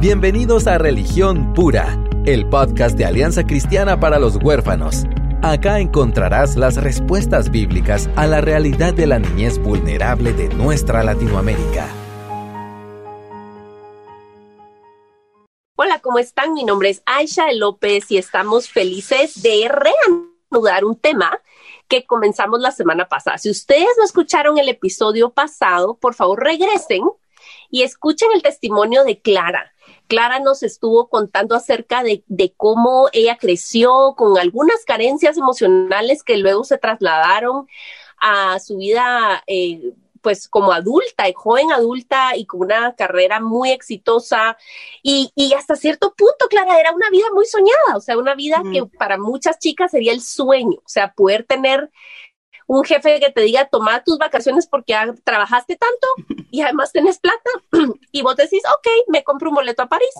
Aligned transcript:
Bienvenidos 0.00 0.66
a 0.66 0.78
Religión 0.78 1.52
Pura, 1.52 2.02
el 2.24 2.48
podcast 2.48 2.96
de 2.96 3.04
Alianza 3.04 3.44
Cristiana 3.44 4.00
para 4.00 4.18
los 4.18 4.36
Huérfanos. 4.42 5.04
Acá 5.42 5.78
encontrarás 5.78 6.56
las 6.56 6.82
respuestas 6.82 7.50
bíblicas 7.50 8.08
a 8.16 8.26
la 8.26 8.40
realidad 8.40 8.94
de 8.94 9.06
la 9.06 9.18
niñez 9.18 9.58
vulnerable 9.58 10.32
de 10.32 10.48
nuestra 10.54 11.04
Latinoamérica. 11.04 11.86
Hola, 15.76 15.98
¿cómo 16.00 16.18
están? 16.18 16.54
Mi 16.54 16.64
nombre 16.64 16.88
es 16.88 17.02
Aisha 17.04 17.52
López 17.52 18.10
y 18.10 18.16
estamos 18.16 18.70
felices 18.70 19.42
de 19.42 19.68
reanudar 19.68 20.86
un 20.86 20.96
tema 20.96 21.38
que 21.88 22.06
comenzamos 22.06 22.60
la 22.60 22.70
semana 22.70 23.06
pasada. 23.06 23.36
Si 23.36 23.50
ustedes 23.50 23.90
no 23.98 24.04
escucharon 24.06 24.56
el 24.56 24.70
episodio 24.70 25.28
pasado, 25.28 25.98
por 25.98 26.14
favor 26.14 26.42
regresen 26.42 27.02
y 27.70 27.82
escuchen 27.82 28.30
el 28.34 28.42
testimonio 28.42 29.04
de 29.04 29.20
Clara. 29.20 29.74
Clara 30.10 30.40
nos 30.40 30.64
estuvo 30.64 31.08
contando 31.08 31.54
acerca 31.54 32.02
de, 32.02 32.24
cómo 32.56 33.08
ella 33.12 33.38
creció 33.38 34.14
con 34.16 34.38
algunas 34.38 34.84
carencias 34.84 35.38
emocionales 35.38 36.24
que 36.24 36.36
luego 36.36 36.64
se 36.64 36.78
trasladaron 36.78 37.68
a 38.18 38.58
su 38.58 38.78
vida 38.78 39.44
eh, 39.46 39.94
pues 40.20 40.48
como 40.48 40.72
adulta, 40.72 41.28
y 41.28 41.32
joven 41.32 41.70
adulta 41.70 42.36
y 42.36 42.44
con 42.44 42.62
una 42.62 42.94
carrera 42.96 43.38
muy 43.38 43.70
exitosa. 43.70 44.58
Y, 45.00 45.32
hasta 45.56 45.76
cierto 45.76 46.12
punto, 46.14 46.48
Clara, 46.48 46.80
era 46.80 46.92
una 46.92 47.08
vida 47.08 47.26
muy 47.32 47.46
soñada, 47.46 47.96
o 47.96 48.00
sea, 48.00 48.18
una 48.18 48.34
vida 48.34 48.62
que 48.72 48.84
para 48.98 49.16
muchas 49.16 49.60
chicas 49.60 49.92
sería 49.92 50.12
el 50.12 50.20
sueño, 50.20 50.78
o 50.84 50.88
sea, 50.88 51.14
poder 51.14 51.44
tener 51.44 51.88
un 52.72 52.84
jefe 52.84 53.18
que 53.18 53.30
te 53.30 53.40
diga, 53.40 53.64
toma 53.64 54.04
tus 54.04 54.16
vacaciones 54.16 54.68
porque 54.68 54.94
trabajaste 55.24 55.74
tanto 55.74 56.06
y 56.52 56.62
además 56.62 56.92
tenés 56.92 57.18
plata 57.18 57.50
y 58.12 58.22
vos 58.22 58.36
decís, 58.36 58.62
ok, 58.76 58.86
me 59.08 59.24
compro 59.24 59.48
un 59.48 59.56
boleto 59.56 59.82
a 59.82 59.88
París. 59.88 60.14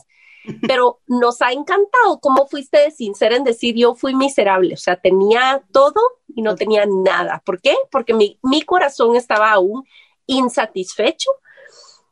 Pero 0.66 0.98
nos 1.06 1.42
ha 1.42 1.52
encantado 1.52 2.18
cómo 2.20 2.48
fuiste 2.48 2.78
de 2.78 2.90
sincera 2.90 3.36
en 3.36 3.44
decir 3.44 3.76
yo 3.76 3.94
fui 3.94 4.16
miserable, 4.16 4.74
o 4.74 4.78
sea, 4.78 4.96
tenía 4.96 5.62
todo 5.70 6.00
y 6.26 6.42
no 6.42 6.56
tenía 6.56 6.86
nada. 6.86 7.40
¿Por 7.46 7.60
qué? 7.60 7.76
Porque 7.88 8.14
mi, 8.14 8.40
mi 8.42 8.62
corazón 8.62 9.14
estaba 9.14 9.52
aún 9.52 9.84
insatisfecho 10.26 11.30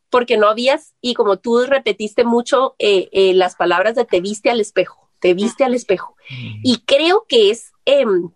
porque 0.09 0.37
no 0.37 0.47
habías, 0.47 0.93
y 1.01 1.15
como 1.15 1.37
tú 1.39 1.65
repetiste 1.65 2.23
mucho 2.23 2.75
eh, 2.79 3.09
eh, 3.11 3.33
las 3.33 3.55
palabras 3.57 3.95
de 3.95 4.05
te 4.05 4.21
viste 4.21 4.49
al 4.49 4.61
espejo, 4.61 5.09
te 5.19 5.33
viste 5.33 5.65
al 5.65 5.75
espejo. 5.75 6.15
Y 6.63 6.77
creo 6.85 7.25
que 7.27 7.51
es 7.51 7.73
em, 7.83 8.31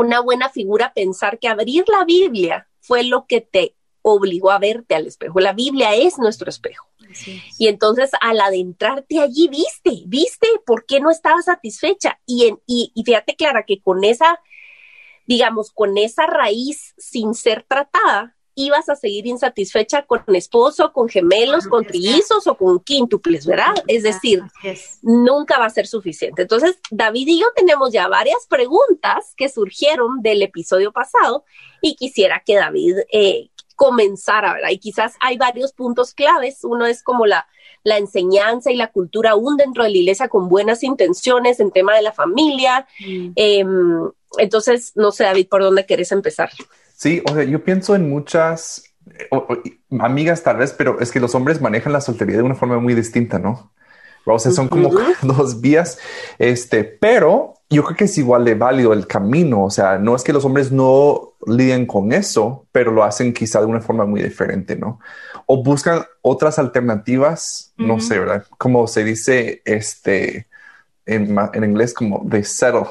una 0.00 0.20
buena 0.20 0.48
figura 0.48 0.92
pensar 0.94 1.38
que 1.38 1.48
abrir 1.48 1.84
la 1.88 2.04
Biblia 2.04 2.68
fue 2.80 3.04
lo 3.04 3.26
que 3.26 3.40
te 3.40 3.74
obligó 4.02 4.50
a 4.50 4.58
verte 4.58 4.94
al 4.94 5.06
espejo. 5.06 5.40
La 5.40 5.52
Biblia 5.52 5.94
es 5.94 6.18
nuestro 6.18 6.48
espejo. 6.48 6.88
Y 7.58 7.68
entonces 7.68 8.10
al 8.20 8.40
adentrarte 8.40 9.20
allí, 9.20 9.48
viste, 9.48 10.04
viste 10.06 10.46
por 10.64 10.86
qué 10.86 11.00
no 11.00 11.10
estaba 11.10 11.42
satisfecha. 11.42 12.20
Y, 12.24 12.46
en, 12.46 12.60
y, 12.66 12.92
fíjate, 13.04 13.34
Clara, 13.34 13.64
que 13.64 13.80
con 13.82 14.04
esa, 14.04 14.40
digamos, 15.26 15.70
con 15.72 15.98
esa 15.98 16.26
raíz 16.26 16.94
sin 16.98 17.34
ser 17.34 17.64
tratada, 17.68 18.36
ibas 18.54 18.88
a 18.88 18.96
seguir 18.96 19.26
insatisfecha 19.26 20.02
con 20.02 20.22
esposo, 20.34 20.92
con 20.92 21.08
gemelos, 21.08 21.66
con 21.66 21.84
trillizos 21.84 22.46
o 22.46 22.56
con 22.56 22.80
quíntuples, 22.80 23.46
¿verdad? 23.46 23.74
Es 23.86 24.02
decir, 24.02 24.42
nunca 25.02 25.58
va 25.58 25.66
a 25.66 25.70
ser 25.70 25.86
suficiente. 25.86 26.42
Entonces, 26.42 26.78
David 26.90 27.28
y 27.28 27.40
yo 27.40 27.46
tenemos 27.54 27.92
ya 27.92 28.08
varias 28.08 28.46
preguntas 28.48 29.34
que 29.36 29.48
surgieron 29.48 30.22
del 30.22 30.42
episodio 30.42 30.92
pasado 30.92 31.44
y 31.80 31.94
quisiera 31.96 32.42
que 32.44 32.56
David 32.56 32.96
eh, 33.12 33.50
comenzara, 33.76 34.52
¿verdad? 34.54 34.70
Y 34.70 34.78
quizás 34.78 35.14
hay 35.20 35.38
varios 35.38 35.72
puntos 35.72 36.12
claves. 36.12 36.64
Uno 36.64 36.84
es 36.86 37.02
como 37.02 37.26
la, 37.26 37.46
la 37.82 37.96
enseñanza 37.96 38.70
y 38.70 38.76
la 38.76 38.92
cultura 38.92 39.30
aún 39.30 39.56
dentro 39.56 39.84
de 39.84 39.90
la 39.90 39.96
iglesia 39.96 40.28
con 40.28 40.48
buenas 40.48 40.82
intenciones 40.82 41.60
en 41.60 41.70
tema 41.70 41.94
de 41.94 42.02
la 42.02 42.12
familia. 42.12 42.86
Mm. 42.98 43.32
Em, 43.36 44.10
entonces, 44.38 44.92
no 44.96 45.12
sé, 45.12 45.24
David, 45.24 45.48
¿por 45.48 45.62
dónde 45.62 45.86
querés 45.86 46.12
empezar? 46.12 46.50
Sí, 47.00 47.22
o 47.26 47.32
sea, 47.32 47.44
yo 47.44 47.64
pienso 47.64 47.94
en 47.94 48.10
muchas 48.10 48.84
amigas 50.00 50.42
tal 50.42 50.58
vez, 50.58 50.74
pero 50.76 51.00
es 51.00 51.10
que 51.10 51.18
los 51.18 51.34
hombres 51.34 51.62
manejan 51.62 51.94
la 51.94 52.02
soltería 52.02 52.36
de 52.36 52.42
una 52.42 52.54
forma 52.54 52.78
muy 52.78 52.94
distinta, 52.94 53.38
¿no? 53.38 53.72
O 54.26 54.38
sea, 54.38 54.52
son 54.52 54.68
como 54.68 54.90
dos 55.22 55.62
vías, 55.62 55.98
este, 56.38 56.84
pero 56.84 57.54
yo 57.70 57.84
creo 57.84 57.96
que 57.96 58.04
es 58.04 58.18
igual 58.18 58.44
de 58.44 58.54
válido 58.54 58.92
el 58.92 59.06
camino. 59.06 59.64
O 59.64 59.70
sea, 59.70 59.96
no 59.96 60.14
es 60.14 60.22
que 60.22 60.34
los 60.34 60.44
hombres 60.44 60.72
no 60.72 61.32
lidien 61.46 61.86
con 61.86 62.12
eso, 62.12 62.66
pero 62.70 62.92
lo 62.92 63.02
hacen 63.02 63.32
quizá 63.32 63.60
de 63.60 63.66
una 63.66 63.80
forma 63.80 64.04
muy 64.04 64.22
diferente, 64.22 64.76
¿no? 64.76 65.00
O 65.46 65.62
buscan 65.62 66.04
otras 66.20 66.58
alternativas, 66.58 67.72
no 67.78 67.98
sé, 68.00 68.18
¿verdad? 68.18 68.44
Como 68.58 68.86
se 68.86 69.04
dice 69.04 69.62
este 69.64 70.48
en, 71.06 71.34
en 71.54 71.64
inglés, 71.64 71.94
como 71.94 72.20
de 72.26 72.44
settle. 72.44 72.84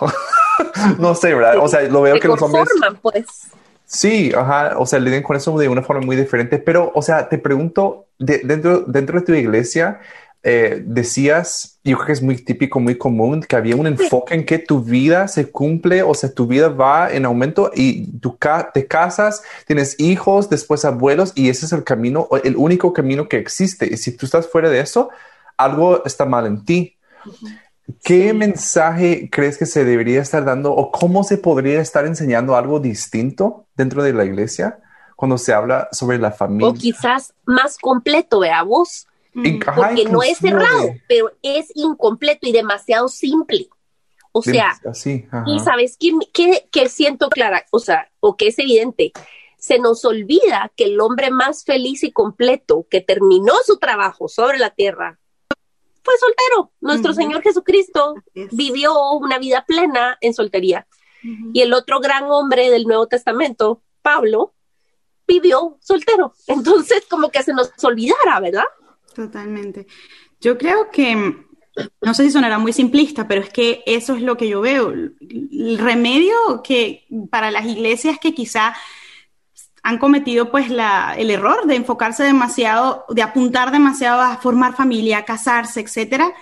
no 0.97 1.13
sé, 1.13 1.35
¿verdad? 1.35 1.59
O 1.59 1.67
sea, 1.67 1.83
lo 1.83 2.01
veo 2.01 2.19
que 2.19 2.27
los 2.27 2.41
hombres. 2.41 2.67
Pues. 3.03 3.51
Sí, 3.91 4.31
ajá, 4.37 4.77
o 4.77 4.85
sea, 4.85 4.99
lidian 4.99 5.23
con 5.23 5.35
eso 5.35 5.57
de 5.57 5.67
una 5.67 5.81
forma 5.81 6.05
muy 6.05 6.15
diferente, 6.15 6.59
pero, 6.59 6.91
o 6.93 7.01
sea, 7.01 7.27
te 7.27 7.39
pregunto, 7.39 8.05
dentro, 8.19 8.81
dentro 8.81 9.19
de 9.19 9.25
tu 9.25 9.33
iglesia, 9.33 9.99
eh, 10.43 10.83
decías, 10.85 11.79
yo 11.83 11.97
creo 11.97 12.05
que 12.05 12.13
es 12.13 12.21
muy 12.21 12.37
típico, 12.37 12.79
muy 12.79 12.99
común, 12.99 13.41
que 13.41 13.55
había 13.55 13.75
un 13.75 13.87
enfoque 13.87 14.35
en 14.35 14.45
que 14.45 14.59
tu 14.59 14.83
vida 14.83 15.27
se 15.27 15.49
cumple, 15.49 16.03
o 16.03 16.13
sea, 16.13 16.31
tu 16.31 16.45
vida 16.45 16.69
va 16.69 17.11
en 17.11 17.25
aumento 17.25 17.71
y 17.73 18.05
tú 18.19 18.37
te 18.75 18.85
casas, 18.85 19.41
tienes 19.65 19.99
hijos, 19.99 20.51
después 20.51 20.85
abuelos, 20.85 21.33
y 21.33 21.49
ese 21.49 21.65
es 21.65 21.73
el 21.73 21.83
camino, 21.83 22.27
el 22.43 22.57
único 22.57 22.93
camino 22.93 23.27
que 23.27 23.37
existe. 23.37 23.91
Y 23.91 23.97
si 23.97 24.15
tú 24.15 24.27
estás 24.27 24.47
fuera 24.47 24.69
de 24.69 24.81
eso, 24.81 25.09
algo 25.57 26.05
está 26.05 26.25
mal 26.25 26.45
en 26.45 26.63
ti. 26.63 26.95
¿Qué 28.03 28.33
mensaje 28.33 29.29
crees 29.31 29.57
que 29.57 29.65
se 29.65 29.83
debería 29.83 30.21
estar 30.21 30.45
dando 30.45 30.71
o 30.71 30.91
cómo 30.91 31.23
se 31.23 31.37
podría 31.37 31.81
estar 31.81 32.05
enseñando 32.05 32.55
algo 32.55 32.79
distinto 32.79 33.65
dentro 33.79 34.03
de 34.03 34.13
la 34.13 34.25
iglesia 34.25 34.79
cuando 35.15 35.37
se 35.37 35.53
habla 35.53 35.87
sobre 35.91 36.19
la 36.19 36.31
familia? 36.31 36.67
O 36.67 36.73
quizás 36.73 37.33
más 37.45 37.77
completo, 37.77 38.41
vea 38.41 38.61
vos 38.63 39.07
porque 39.75 40.05
no 40.05 40.21
es 40.21 40.37
cerrado, 40.37 40.93
pero 41.07 41.31
es 41.41 41.71
incompleto 41.75 42.47
y 42.47 42.51
demasiado 42.51 43.07
simple. 43.07 43.69
O 44.31 44.41
sea, 44.41 44.79
y 45.45 45.59
sabes 45.59 45.97
qué, 45.97 46.67
qué, 46.71 46.89
siento 46.89 47.29
clara, 47.29 47.65
o 47.71 47.79
sea, 47.79 48.11
o 48.19 48.35
que 48.35 48.47
es 48.47 48.59
evidente, 48.59 49.11
se 49.57 49.79
nos 49.79 50.05
olvida 50.05 50.71
que 50.75 50.85
el 50.85 50.99
hombre 50.99 51.31
más 51.31 51.63
feliz 51.63 52.03
y 52.03 52.11
completo 52.11 52.85
que 52.89 53.01
terminó 53.01 53.53
su 53.65 53.77
trabajo 53.77 54.27
sobre 54.27 54.59
la 54.59 54.69
tierra 54.69 55.19
fue 56.03 56.13
soltero. 56.17 56.71
Nuestro 56.79 57.13
Señor 57.13 57.41
Jesucristo 57.41 58.15
vivió 58.51 59.11
una 59.13 59.39
vida 59.39 59.63
plena 59.65 60.17
en 60.21 60.33
soltería. 60.33 60.85
Y 61.53 61.61
el 61.61 61.73
otro 61.73 61.99
gran 61.99 62.25
hombre 62.29 62.69
del 62.69 62.83
Nuevo 62.83 63.07
Testamento, 63.07 63.81
Pablo, 64.01 64.53
vivió 65.27 65.77
soltero. 65.81 66.33
Entonces, 66.47 67.05
como 67.09 67.29
que 67.29 67.43
se 67.43 67.53
nos 67.53 67.71
olvidara, 67.83 68.39
¿verdad? 68.39 68.63
Totalmente. 69.13 69.85
Yo 70.41 70.57
creo 70.57 70.89
que, 70.89 71.15
no 72.01 72.13
sé 72.13 72.23
si 72.23 72.31
sonará 72.31 72.57
muy 72.57 72.73
simplista, 72.73 73.27
pero 73.27 73.41
es 73.41 73.49
que 73.49 73.83
eso 73.85 74.15
es 74.15 74.21
lo 74.21 74.37
que 74.37 74.47
yo 74.47 74.61
veo. 74.61 74.89
El 74.91 75.77
remedio 75.77 76.35
que 76.63 77.05
para 77.29 77.51
las 77.51 77.65
iglesias 77.65 78.17
que 78.19 78.33
quizá 78.33 78.73
han 79.83 79.97
cometido 79.97 80.51
pues 80.51 80.69
la, 80.69 81.15
el 81.17 81.31
error 81.31 81.65
de 81.65 81.75
enfocarse 81.75 82.23
demasiado, 82.23 83.05
de 83.09 83.21
apuntar 83.21 83.71
demasiado 83.71 84.21
a 84.21 84.37
formar 84.37 84.75
familia, 84.75 85.19
a 85.19 85.25
casarse, 85.25 85.81
etcétera, 85.81 86.33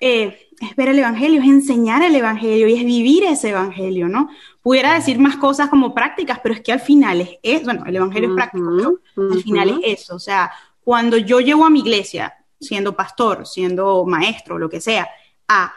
eh, 0.00 0.48
es 0.60 0.76
ver 0.76 0.88
el 0.88 0.98
evangelio, 0.98 1.40
es 1.40 1.48
enseñar 1.48 2.02
el 2.02 2.14
evangelio 2.14 2.68
y 2.68 2.74
es 2.74 2.84
vivir 2.84 3.24
ese 3.24 3.50
evangelio, 3.50 4.08
¿no? 4.08 4.28
Pudiera 4.62 4.94
decir 4.94 5.18
más 5.18 5.36
cosas 5.36 5.68
como 5.68 5.94
prácticas, 5.94 6.40
pero 6.42 6.54
es 6.54 6.60
que 6.60 6.72
al 6.72 6.80
final 6.80 7.20
es, 7.20 7.30
es 7.42 7.64
bueno, 7.64 7.84
el 7.86 7.96
evangelio 7.96 8.30
es 8.30 8.34
práctico, 8.34 8.70
pero 9.14 9.32
al 9.32 9.42
final 9.42 9.80
es 9.82 10.00
eso, 10.00 10.16
o 10.16 10.18
sea, 10.18 10.50
cuando 10.82 11.16
yo 11.16 11.40
llego 11.40 11.64
a 11.64 11.70
mi 11.70 11.80
iglesia, 11.80 12.34
siendo 12.58 12.94
pastor, 12.94 13.46
siendo 13.46 14.04
maestro, 14.04 14.58
lo 14.58 14.68
que 14.68 14.80
sea, 14.80 15.08
a 15.48 15.72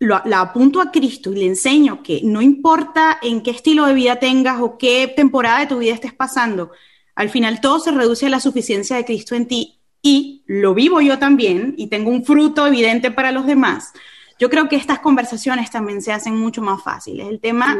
la 0.00 0.40
apunto 0.40 0.80
a 0.80 0.90
Cristo 0.90 1.30
y 1.30 1.36
le 1.36 1.46
enseño 1.46 2.02
que 2.02 2.22
no 2.24 2.40
importa 2.40 3.18
en 3.20 3.42
qué 3.42 3.50
estilo 3.50 3.84
de 3.84 3.94
vida 3.94 4.16
tengas 4.16 4.60
o 4.60 4.78
qué 4.78 5.12
temporada 5.14 5.60
de 5.60 5.66
tu 5.66 5.78
vida 5.78 5.92
estés 5.92 6.14
pasando, 6.14 6.70
al 7.14 7.28
final 7.28 7.60
todo 7.60 7.80
se 7.80 7.90
reduce 7.90 8.26
a 8.26 8.30
la 8.30 8.40
suficiencia 8.40 8.96
de 8.96 9.04
Cristo 9.04 9.34
en 9.34 9.46
ti 9.46 9.79
y 10.02 10.42
lo 10.46 10.74
vivo 10.74 11.00
yo 11.00 11.18
también 11.18 11.74
y 11.76 11.88
tengo 11.88 12.10
un 12.10 12.24
fruto 12.24 12.66
evidente 12.66 13.10
para 13.10 13.32
los 13.32 13.46
demás. 13.46 13.92
Yo 14.38 14.48
creo 14.48 14.68
que 14.68 14.76
estas 14.76 15.00
conversaciones 15.00 15.70
también 15.70 16.00
se 16.00 16.12
hacen 16.12 16.34
mucho 16.34 16.62
más 16.62 16.82
fáciles. 16.82 17.28
El 17.28 17.40
tema, 17.40 17.76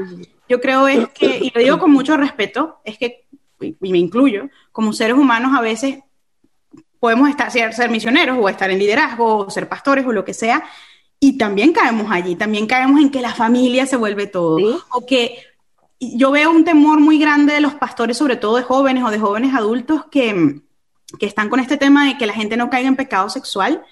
yo 0.49 0.61
creo 0.61 0.87
es 0.89 1.09
que, 1.09 1.39
y 1.39 1.51
lo 1.55 1.61
digo 1.61 1.79
con 1.79 1.91
mucho 1.91 2.17
respeto, 2.19 2.81
es 2.85 2.99
que, 2.99 3.25
y 3.61 3.93
me 3.93 3.99
incluyo, 3.99 4.51
como 4.71 4.93
seres 4.93 5.17
humanos 5.17 5.53
a 5.57 5.63
veces 5.63 6.01
podemos 6.99 7.31
estar, 7.31 7.51
ser, 7.51 7.91
misioneros 7.91 8.37
o 8.39 8.49
estar 8.49 8.71
en 8.71 8.79
liderazgo 8.79 9.39
o 9.39 9.51
ser 9.51 9.71
pastores 9.71 10.05
o 10.05 10.13
lo 10.13 10.25
que 10.25 10.35
sea, 10.35 10.63
y 11.19 11.39
también 11.39 11.73
caemos 11.73 12.09
allí, 12.11 12.37
también 12.37 12.67
caemos 12.67 13.01
en 13.01 13.11
que 13.11 13.23
la 13.23 13.35
familia 13.35 13.87
se 13.87 13.97
vuelve 13.97 14.27
todo, 14.27 14.85
o 14.93 15.07
que 15.07 15.39
yo 15.99 16.31
veo 16.31 16.51
un 16.51 16.65
temor 16.65 17.01
muy 17.01 17.19
grande 17.19 17.55
de 17.55 17.61
los 17.61 17.75
pastores, 17.75 18.19
sobre 18.19 18.37
todo 18.37 18.57
de 18.57 18.63
jóvenes 18.63 19.03
o 19.03 19.11
de 19.11 19.19
jóvenes 19.19 19.55
adultos 19.55 20.05
que, 20.11 20.61
que 21.19 21.27
están 21.27 21.49
con 21.49 21.61
este 21.61 21.77
tema 21.77 22.07
de 22.07 22.19
que 22.19 22.27
la 22.27 22.35
gente 22.35 22.57
no 22.57 22.71
caiga 22.71 22.89
en 22.89 22.97
pecado 22.97 23.29
sexual 23.29 23.85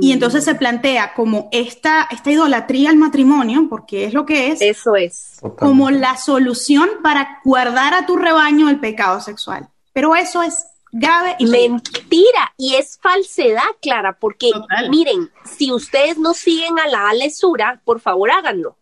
Y 0.00 0.12
entonces 0.12 0.44
se 0.44 0.54
plantea 0.54 1.14
como 1.14 1.48
esta, 1.50 2.06
esta 2.10 2.30
idolatría 2.30 2.90
al 2.90 2.96
matrimonio, 2.96 3.66
porque 3.68 4.04
es 4.04 4.14
lo 4.14 4.26
que 4.26 4.48
es. 4.48 4.60
Eso 4.60 4.94
es. 4.94 5.38
Como 5.58 5.90
la 5.90 6.16
solución 6.16 6.88
para 7.02 7.40
guardar 7.44 7.94
a 7.94 8.06
tu 8.06 8.16
rebaño 8.16 8.68
el 8.68 8.78
pecado 8.78 9.20
sexual. 9.20 9.68
Pero 9.92 10.14
eso 10.14 10.42
es 10.42 10.66
grave 10.92 11.36
y 11.38 11.46
mentira 11.46 12.52
y 12.56 12.76
es 12.76 12.98
falsedad, 13.02 13.62
Clara, 13.80 14.16
porque 14.18 14.50
miren, 14.90 15.30
si 15.44 15.72
ustedes 15.72 16.16
no 16.18 16.34
siguen 16.34 16.78
a 16.78 16.86
la 16.86 17.08
Alesura, 17.10 17.80
por 17.84 18.00
favor 18.00 18.30
háganlo. 18.30 18.76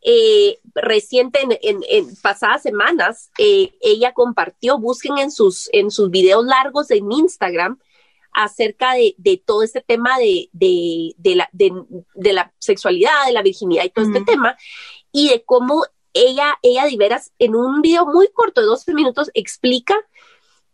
Eh, 0.00 0.58
reciente, 0.82 1.40
en, 1.62 2.16
pasadas 2.22 2.62
semanas, 2.62 3.30
eh, 3.38 3.74
ella 3.80 4.12
compartió, 4.12 4.78
busquen 4.78 5.18
en 5.18 5.30
sus, 5.30 5.68
en 5.72 5.90
sus 5.90 6.10
videos 6.10 6.44
largos 6.44 6.90
en 6.90 7.10
Instagram, 7.10 7.78
acerca 8.32 8.94
de, 8.94 9.42
todo 9.44 9.62
este 9.62 9.80
tema 9.80 10.18
de, 10.18 10.48
la, 11.24 11.48
de, 11.52 12.32
la, 12.32 12.52
sexualidad, 12.58 13.26
de 13.26 13.32
la 13.32 13.42
virginidad 13.42 13.84
y 13.84 13.90
todo 13.90 14.04
este 14.04 14.20
tema, 14.22 14.56
y 15.10 15.30
de 15.30 15.42
cómo 15.44 15.84
ella, 16.12 16.58
ella 16.62 16.84
de 16.84 16.96
veras, 16.96 17.32
en 17.38 17.54
un 17.54 17.80
video 17.80 18.06
muy 18.06 18.28
corto 18.28 18.60
de 18.60 18.66
12 18.66 18.94
minutos, 18.94 19.30
explica 19.34 19.94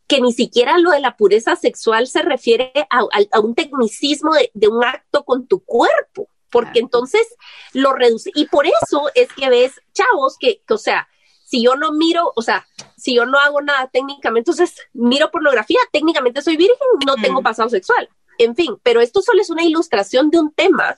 que 0.07 0.21
ni 0.21 0.33
siquiera 0.33 0.79
lo 0.79 0.91
de 0.91 1.01
la 1.01 1.17
pureza 1.17 1.57
sexual 1.57 2.07
se 2.07 2.23
refiere 2.23 2.73
a, 2.91 3.41
un 3.41 3.55
tecnicismo 3.55 4.33
de, 4.53 4.69
un 4.69 4.85
acto 4.85 5.25
con 5.25 5.47
tu 5.47 5.61
cuerpo, 5.61 6.29
porque 6.55 6.79
entonces 6.79 7.27
lo 7.73 7.95
reduce. 7.95 8.31
Y 8.33 8.47
por 8.47 8.65
eso 8.65 9.11
es 9.17 9.27
que 9.33 9.49
ves 9.49 9.73
chavos 9.93 10.37
que, 10.39 10.63
o 10.71 10.79
sea, 10.79 11.09
si 11.45 11.65
yo 11.65 11.75
no 11.75 11.91
miro, 11.91 12.33
o 12.37 12.43
sea, 12.43 12.65
si 12.97 13.17
yo 13.17 13.27
no 13.27 13.41
hago 13.41 13.61
nada 13.61 13.91
técnicamente, 13.93 14.53
entonces 14.53 14.81
miro 14.93 15.33
pornografía, 15.33 15.81
técnicamente 15.93 16.43
soy 16.43 16.57
virgen, 16.57 16.77
no 17.05 17.17
tengo 17.17 17.43
pasado 17.43 17.69
sexual. 17.71 18.09
En 18.39 18.55
fin, 18.55 18.77
pero 18.85 19.01
esto 19.01 19.21
solo 19.21 19.43
es 19.43 19.51
una 19.51 19.65
ilustración 19.65 20.31
de 20.31 20.39
un 20.39 20.53
tema, 20.53 20.97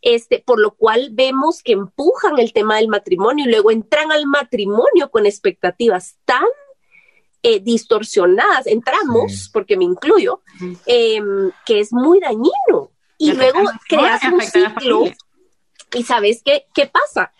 este, 0.00 0.42
por 0.46 0.58
lo 0.58 0.70
cual 0.70 1.10
vemos 1.12 1.62
que 1.62 1.72
empujan 1.72 2.38
el 2.38 2.54
tema 2.54 2.76
del 2.76 2.88
matrimonio 2.88 3.44
y 3.44 3.50
luego 3.50 3.70
entran 3.70 4.10
al 4.10 4.24
matrimonio 4.24 5.10
con 5.10 5.26
expectativas 5.26 6.16
tan 6.24 6.46
eh, 7.42 7.60
distorsionadas, 7.60 8.66
entramos, 8.66 9.50
porque 9.52 9.76
me 9.76 9.84
incluyo, 9.84 10.40
em, 10.86 11.50
que 11.66 11.80
es 11.80 11.92
muy 11.92 12.20
dañino. 12.20 12.87
Y 13.18 13.32
luego 13.32 13.60
creas 13.88 14.22
un 14.24 14.40
ciclo. 14.40 15.04
Y 15.94 16.02
sabes 16.04 16.42
qué, 16.44 16.66
qué 16.74 16.86
pasa? 16.86 17.32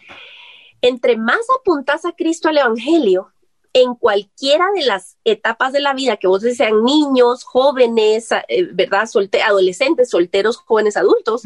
Entre 0.80 1.16
más 1.16 1.40
apuntas 1.60 2.04
a 2.04 2.12
Cristo 2.12 2.48
al 2.48 2.58
Evangelio, 2.58 3.32
en 3.72 3.94
cualquiera 3.94 4.66
de 4.74 4.84
las 4.84 5.16
etapas 5.24 5.72
de 5.72 5.80
la 5.80 5.94
vida, 5.94 6.16
que 6.16 6.26
vos 6.26 6.42
sean 6.42 6.84
niños, 6.84 7.44
jóvenes, 7.44 8.32
eh, 8.48 8.68
¿verdad? 8.72 9.08
adolescentes, 9.44 10.10
solteros, 10.10 10.56
jóvenes, 10.56 10.96
adultos, 10.96 11.42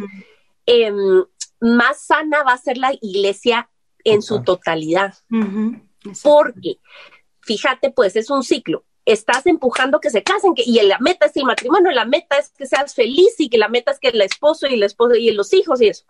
em, 0.67 1.25
más 1.61 2.00
sana 2.00 2.43
va 2.43 2.52
a 2.52 2.58
ser 2.58 2.79
la 2.79 2.93
iglesia 3.00 3.69
en 4.05 4.23
su 4.23 4.43
totalidad. 4.43 5.14
Porque, 6.23 6.79
fíjate, 7.40 7.90
pues 7.90 8.17
es 8.17 8.31
un 8.31 8.43
ciclo. 8.43 8.84
Estás 9.05 9.47
empujando 9.47 10.01
que 10.01 10.11
se 10.11 10.23
casen 10.23 10.55
que, 10.55 10.63
y 10.65 10.81
la 10.83 10.99
meta 10.99 11.27
es 11.27 11.37
el 11.37 11.45
matrimonio, 11.45 11.91
la 11.91 12.05
meta 12.05 12.39
es 12.39 12.51
que 12.51 12.67
seas 12.67 12.95
feliz 12.95 13.35
y 13.39 13.49
que 13.49 13.59
la 13.59 13.69
meta 13.69 13.91
es 13.91 13.99
que 13.99 14.09
el 14.09 14.21
esposo 14.21 14.67
y 14.67 14.75
el 14.75 14.83
esposo 14.83 15.15
y 15.15 15.31
los 15.33 15.53
hijos 15.53 15.81
y 15.81 15.89
eso 15.89 16.05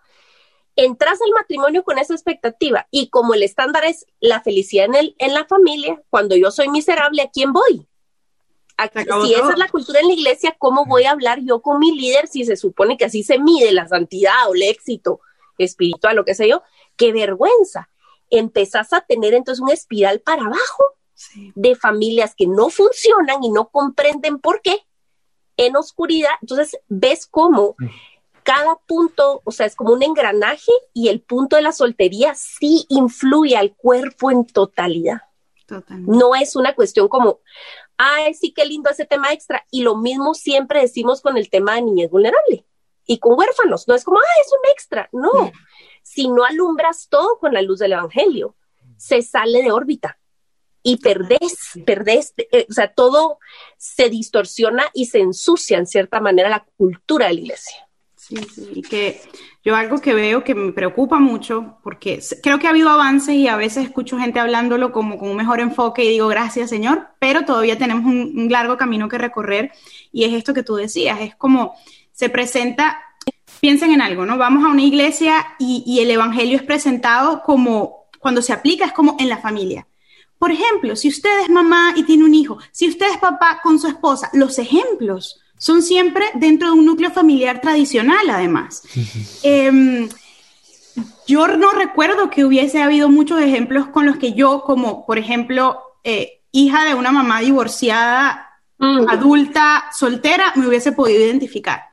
entras 0.77 1.21
al 1.21 1.33
matrimonio 1.33 1.85
con 1.85 1.99
esa 1.99 2.15
expectativa 2.15 2.87
y 2.91 3.09
como 3.09 3.35
el 3.35 3.43
estándar 3.43 3.85
es 3.85 4.07
la 4.21 4.41
felicidad 4.41 4.87
en, 4.87 4.95
el, 4.95 5.15
en 5.19 5.35
la 5.35 5.45
familia, 5.45 6.03
cuando 6.11 6.37
yo 6.37 6.51
soy 6.51 6.69
miserable, 6.69 7.23
¿a 7.23 7.31
quién 7.31 7.53
voy? 7.53 7.87
si 9.23 9.35
esa 9.35 9.53
es 9.53 9.59
la 9.59 9.69
cultura 9.69 10.01
en 10.01 10.09
la 10.09 10.15
iglesia, 10.15 10.57
¿cómo 10.59 10.87
voy 10.87 11.05
a 11.05 11.13
hablar 11.13 11.41
yo 11.43 11.61
con 11.61 11.79
mi 11.79 11.93
líder 11.93 12.27
si 12.27 12.45
se 12.45 12.57
supone 12.57 12.97
que 12.97 13.05
así 13.05 13.23
se 13.23 13.39
mide 13.39 13.71
la 13.73 13.87
santidad 13.87 14.49
o 14.49 14.55
el 14.55 14.63
éxito 14.63 15.21
espiritual, 15.59 16.17
lo 16.17 16.25
que 16.25 16.35
sé 16.35 16.49
yo? 16.49 16.63
¡Qué 16.97 17.13
vergüenza! 17.13 17.91
Empezás 18.31 18.93
a 18.93 19.03
tener 19.03 19.35
entonces 19.35 19.63
una 19.63 19.75
espiral 19.75 20.21
para 20.21 20.43
abajo 20.43 20.85
de 21.55 21.75
familias 21.75 22.35
que 22.35 22.47
no 22.47 22.69
funcionan 22.69 23.43
y 23.43 23.51
no 23.51 23.69
comprenden 23.69 24.39
por 24.39 24.61
qué 24.63 24.81
en 25.57 25.77
oscuridad. 25.77 26.33
Entonces 26.41 26.79
ves 26.89 27.27
cómo 27.27 27.77
cada 28.43 28.77
punto, 28.87 29.43
o 29.45 29.51
sea, 29.51 29.67
es 29.67 29.77
como 29.77 29.93
un 29.93 30.03
engranaje 30.03 30.73
y 30.93 31.09
el 31.09 31.21
punto 31.21 31.57
de 31.57 31.63
la 31.63 31.73
soltería 31.73 32.35
sí 32.35 32.87
influye 32.89 33.57
al 33.57 33.75
cuerpo 33.75 34.31
en 34.31 34.47
totalidad. 34.47 35.23
No 35.91 36.35
es 36.35 36.55
una 36.55 36.75
cuestión 36.75 37.09
como, 37.09 37.41
ay, 37.97 38.35
sí, 38.35 38.53
qué 38.53 38.67
lindo 38.67 38.91
ese 38.91 39.07
tema 39.07 39.33
extra. 39.33 39.65
Y 39.71 39.83
lo 39.83 39.97
mismo 39.97 40.35
siempre 40.35 40.81
decimos 40.81 41.23
con 41.23 41.39
el 41.39 41.49
tema 41.49 41.77
de 41.77 41.83
niñez 41.83 42.11
vulnerable 42.11 42.67
y 43.07 43.19
con 43.19 43.39
huérfanos. 43.39 43.89
No 43.89 43.95
es 43.95 44.05
como, 44.05 44.19
ay, 44.19 44.43
es 44.45 44.53
un 44.53 44.71
extra. 44.71 45.09
No, 45.13 45.33
mm. 45.33 45.53
si 46.03 46.29
no 46.29 46.45
alumbras 46.45 47.09
todo 47.09 47.39
con 47.39 47.55
la 47.55 47.63
luz 47.63 47.79
del 47.79 47.93
Evangelio, 47.93 48.55
se 48.99 49.23
sale 49.23 49.63
de 49.63 49.73
órbita 49.73 50.19
y 50.83 50.97
perdés, 50.97 51.57
perdés, 51.87 52.35
eh, 52.37 52.67
o 52.69 52.73
sea, 52.73 52.93
todo 52.93 53.39
se 53.77 54.09
distorsiona 54.09 54.85
y 54.93 55.07
se 55.07 55.21
ensucia 55.21 55.79
en 55.79 55.87
cierta 55.87 56.21
manera 56.21 56.49
la 56.49 56.67
cultura 56.77 57.29
de 57.29 57.35
la 57.35 57.41
iglesia. 57.41 57.77
Sí, 58.17 58.37
sí, 58.55 58.71
y 58.75 58.83
que 58.83 59.21
yo 59.65 59.75
algo 59.75 59.99
que 59.99 60.15
veo 60.15 60.45
que 60.45 60.55
me 60.55 60.73
preocupa 60.73 61.19
mucho, 61.19 61.79
porque 61.83 62.23
creo 62.41 62.59
que 62.61 62.69
ha 62.69 62.71
habido 62.71 62.89
avances 62.89 63.35
y 63.35 63.49
a 63.49 63.57
veces 63.57 63.85
escucho 63.85 64.17
gente 64.17 64.39
hablándolo 64.39 64.93
como 64.93 65.19
con 65.19 65.31
un 65.31 65.37
mejor 65.37 65.59
enfoque 65.59 66.05
y 66.05 66.09
digo, 66.09 66.29
gracias 66.29 66.71
Señor, 66.71 67.09
pero 67.19 67.45
todavía 67.45 67.79
tenemos 67.79 68.05
un, 68.05 68.49
largo 68.49 68.77
camino 68.77 69.09
que 69.09 69.19
recorrer 69.19 69.73
y 70.13 70.25
es 70.25 70.33
esto 70.35 70.55
que 70.55 70.63
tú 70.63 70.77
decías, 70.77 71.21
es 71.21 71.35
como 71.35 71.75
se 72.13 72.29
presenta, 72.29 73.03
piensen 73.61 73.91
en 73.91 74.01
algo, 74.01 74.25
¿no? 74.25 74.39
Vamos 74.39 74.65
a 74.65 74.69
una 74.69 74.83
iglesia 74.83 75.45
y, 75.59 75.83
y 75.85 76.01
el 76.01 76.11
Evangelio 76.11 76.57
es 76.57 76.63
presentado 76.63 77.43
como, 77.43 78.07
cuando 78.21 78.41
se 78.41 78.53
aplica 78.53 78.85
es 78.85 78.93
como 78.93 79.17
en 79.19 79.29
la 79.29 79.39
familia. 79.39 79.87
Por 80.43 80.51
ejemplo, 80.51 80.97
si 80.97 81.07
usted 81.07 81.31
es 81.43 81.51
mamá 81.51 81.93
y 81.95 82.03
tiene 82.03 82.25
un 82.25 82.35
hijo, 82.35 82.59
si 82.73 82.89
usted 82.89 83.07
es 83.13 83.19
papá 83.19 83.61
con 83.63 83.79
su 83.79 83.87
esposa, 83.87 84.29
los 84.33 84.59
ejemplos 84.59 85.41
son 85.57 85.83
siempre 85.83 86.25
dentro 86.35 86.67
de 86.67 86.81
un 86.81 86.85
núcleo 86.85 87.13
familiar 87.13 87.61
tradicional, 87.61 88.29
además. 88.29 88.83
Em, 89.45 90.09
yo 91.29 91.47
no 91.47 91.71
recuerdo 91.71 92.29
que 92.29 92.45
hubiese 92.45 92.83
habido 92.83 93.09
muchos 93.09 93.41
ejemplos 93.41 93.87
con 93.87 94.05
los 94.05 94.17
que 94.17 94.33
yo, 94.33 94.65
como 94.65 95.07
por 95.07 95.17
ejemplo, 95.17 95.79
eh, 96.03 96.41
hija 96.51 96.87
de 96.87 96.97
una 96.97 97.13
mamá 97.13 97.39
divorciada, 97.39 98.51
adulta, 99.07 99.85
soltera, 99.97 100.55
me 100.57 100.67
hubiese 100.67 100.91
podido 100.91 101.25
identificar. 101.25 101.85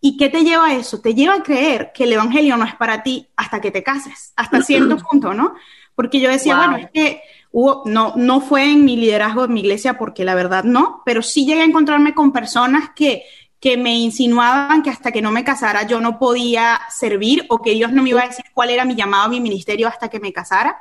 ¿Y 0.00 0.16
qué 0.16 0.30
te 0.30 0.42
lleva 0.42 0.68
a 0.68 0.74
eso? 0.74 1.02
Te 1.02 1.14
lleva 1.14 1.34
a 1.34 1.42
creer 1.42 1.92
que 1.92 2.04
el 2.04 2.14
Evangelio 2.14 2.56
no 2.56 2.64
es 2.64 2.74
para 2.76 3.02
ti 3.02 3.28
hasta 3.36 3.60
que 3.60 3.70
te 3.70 3.82
cases, 3.82 4.32
hasta 4.36 4.62
cierto 4.62 4.96
punto, 4.96 5.34
¿no? 5.34 5.54
Porque 5.94 6.18
yo 6.18 6.30
decía, 6.30 6.56
bueno, 6.56 6.78
es 6.78 6.90
que 6.94 7.20
no, 7.52 8.12
no 8.16 8.40
fue 8.40 8.70
en 8.70 8.84
mi 8.84 8.96
liderazgo 8.96 9.46
de 9.46 9.52
mi 9.52 9.60
iglesia 9.60 9.98
porque 9.98 10.24
la 10.24 10.34
verdad 10.34 10.64
no, 10.64 11.02
pero 11.04 11.22
sí 11.22 11.46
llegué 11.46 11.62
a 11.62 11.64
encontrarme 11.64 12.14
con 12.14 12.32
personas 12.32 12.90
que, 12.94 13.24
que 13.58 13.76
me 13.76 13.96
insinuaban 13.96 14.82
que 14.82 14.90
hasta 14.90 15.10
que 15.10 15.22
no 15.22 15.32
me 15.32 15.44
casara 15.44 15.86
yo 15.86 16.00
no 16.00 16.18
podía 16.18 16.80
servir 16.90 17.46
o 17.48 17.60
que 17.60 17.72
Dios 17.72 17.92
no 17.92 18.02
me 18.02 18.10
iba 18.10 18.22
a 18.22 18.28
decir 18.28 18.44
cuál 18.54 18.70
era 18.70 18.84
mi 18.84 18.94
llamado, 18.94 19.28
mi 19.28 19.40
ministerio 19.40 19.88
hasta 19.88 20.08
que 20.08 20.20
me 20.20 20.32
casara. 20.32 20.80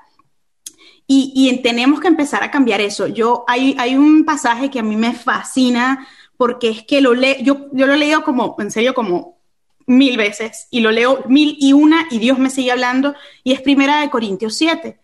Y, 1.08 1.34
y 1.36 1.58
tenemos 1.64 2.00
que 2.00 2.08
empezar 2.08 2.44
a 2.44 2.52
cambiar 2.52 2.82
eso. 2.82 3.08
Yo, 3.08 3.44
hay, 3.48 3.76
hay 3.80 3.96
un 3.96 4.26
pasaje 4.26 4.70
que 4.70 4.78
a 4.78 4.84
mí 4.84 4.96
me 4.96 5.14
fascina 5.14 6.08
porque 6.38 6.70
es 6.70 6.84
que 6.84 7.02
lo 7.02 7.16
leo, 7.16 7.36
yo, 7.42 7.68
yo 7.74 7.88
lo 7.88 7.96
leo 7.96 8.24
como, 8.24 8.56
en 8.60 8.70
serio, 8.70 8.94
como 8.94 9.40
mil 9.88 10.18
veces 10.18 10.68
y 10.70 10.82
lo 10.82 10.92
leo 10.92 11.24
mil 11.28 11.58
y 11.60 11.74
una 11.74 12.06
y 12.12 12.20
Dios 12.20 12.38
me 12.38 12.52
sigue 12.52 12.72
hablando 12.72 13.16
y 13.44 13.54
es 13.54 13.62
primera 13.62 14.02
de 14.02 14.12
Corintios 14.12 14.56
7 14.56 15.00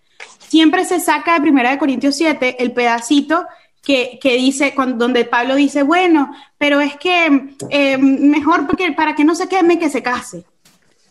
siempre 0.47 0.85
se 0.85 0.99
saca 0.99 1.39
de 1.39 1.49
1 1.49 1.69
de 1.69 1.77
Corintios 1.77 2.15
7 2.15 2.57
el 2.59 2.71
pedacito 2.71 3.45
que, 3.85 4.19
dice, 4.23 4.73
donde 4.95 5.25
Pablo 5.25 5.55
dice, 5.55 5.83
bueno, 5.83 6.35
pero 6.57 6.81
es 6.81 6.95
que 6.97 7.55
eh, 7.69 7.97
mejor 7.97 8.65
porque, 8.65 8.91
para 8.93 9.15
que 9.15 9.23
no 9.23 9.35
se 9.35 9.47
queme 9.47 9.77
que 9.77 9.89
se 9.89 10.01
case. 10.01 10.43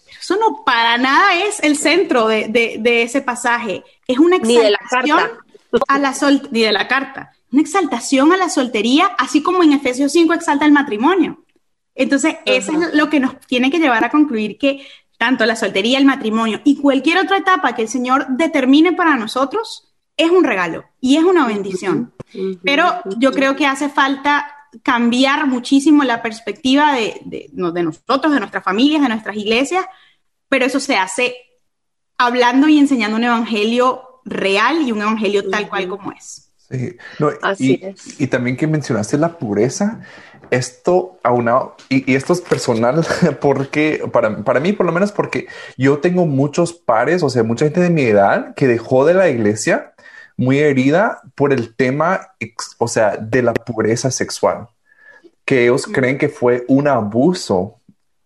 Pero 0.05 0.19
eso 0.21 0.37
no 0.37 0.65
para 0.65 0.99
nada 0.99 1.37
es 1.37 1.61
el 1.63 1.77
centro 1.77 2.27
de, 2.27 2.81
ese 2.85 3.21
pasaje. 3.21 3.85
Es 4.09 4.19
una 4.19 4.37
exaltación 4.37 5.21
a 5.89 5.99
la 5.99 6.15
sol 6.15 6.49
ni 6.51 6.63
de 6.63 6.73
la 6.73 6.89
carta, 6.89 7.33
una 7.53 7.63
exaltación 7.63 8.33
a 8.33 8.37
la 8.37 8.49
soltería, 8.49 9.07
así 9.19 9.43
como 9.43 9.63
en 9.63 9.73
Efesios 9.73 10.13
5 10.13 10.35
exalta 10.35 10.67
el 10.67 10.73
matrimonio. 10.73 11.45
Entonces, 11.95 12.37
eso 12.45 12.73
es 12.73 12.95
lo 12.95 13.09
que 13.09 13.21
nos 13.21 13.39
tiene 13.47 13.71
que 13.71 13.79
llevar 13.79 14.05
a 14.05 14.11
concluir 14.11 14.59
que 14.59 14.85
tanto 15.19 15.47
la 15.47 15.57
soltería, 15.57 15.99
el 15.99 16.05
matrimonio 16.05 16.61
y 16.65 16.77
cualquier 16.77 17.19
otra 17.19 17.39
etapa 17.39 17.75
que 17.75 17.83
el 17.83 17.89
Señor 17.89 18.27
determine 18.29 18.93
para 18.93 19.17
nosotros, 19.17 19.89
es 20.17 20.31
un 20.31 20.45
regalo 20.45 20.85
y 21.01 21.17
es 21.17 21.25
una 21.25 21.47
bendición. 21.47 22.13
Pero 22.63 23.03
yo 23.19 23.33
creo 23.33 23.57
que 23.57 23.67
hace 23.67 23.89
falta 23.89 24.47
cambiar 24.83 25.47
muchísimo 25.47 26.03
la 26.03 26.23
perspectiva 26.23 26.95
de, 26.95 27.21
de, 27.25 27.51
nosotros, 27.55 28.33
de 28.33 28.41
nuestras 28.41 28.65
familias, 28.65 29.03
de 29.03 29.09
nuestras 29.09 29.37
iglesias, 29.37 29.87
pero 30.49 30.67
eso 30.67 30.81
se 30.81 30.97
hace 30.97 31.35
hablando 32.19 32.69
y 32.69 32.79
enseñando 32.79 33.17
un 33.17 33.25
evangelio 33.25 34.21
real 34.25 34.83
y 34.83 34.93
un 34.93 35.03
evangelio 35.03 35.49
tal 35.49 35.69
cual 35.69 35.89
como 35.89 36.13
es. 36.13 36.44
Sí, 36.71 36.97
no, 37.19 37.31
Así 37.43 37.81
y, 37.83 37.87
es. 37.87 38.21
y 38.21 38.27
también 38.27 38.57
que 38.57 38.67
mencionaste 38.67 39.19
la 39.19 39.39
pureza, 39.39 40.01
esto 40.51 41.19
aunado, 41.23 41.77
y, 41.89 42.11
y, 42.11 42.15
esto 42.17 42.33
es 42.33 42.41
personal, 42.41 43.05
porque 43.41 44.03
para, 44.13 44.45
para 44.45 44.61
mí, 44.61 44.73
por 44.73 44.87
lo 44.87 44.93
menos, 44.93 45.13
porque 45.13 45.47
yo 45.77 45.99
tengo 45.99 46.27
muchos 46.27 46.73
pares, 46.73 47.23
o 47.23 47.29
sea, 47.29 47.43
mucha 47.43 47.67
gente 47.67 47.81
de 47.81 47.91
mi 47.91 48.03
edad 48.03 48.55
que 48.55 48.67
dejó 48.67 49.05
de 49.05 49.15
la 49.15 49.29
iglesia 49.29 49.95
muy 50.37 50.59
herida 50.59 51.21
por 51.35 51.53
el 51.53 51.75
tema, 51.75 52.35
o 52.79 52.89
sea, 52.89 53.17
de 53.17 53.43
la 53.43 53.55
pureza 53.55 54.11
sexual, 54.11 54.69
que 55.45 55.65
ellos 55.65 55.87
creen 55.87 56.19
que 56.19 56.29
fue 56.29 56.65
un 56.69 56.89
abuso 56.89 57.81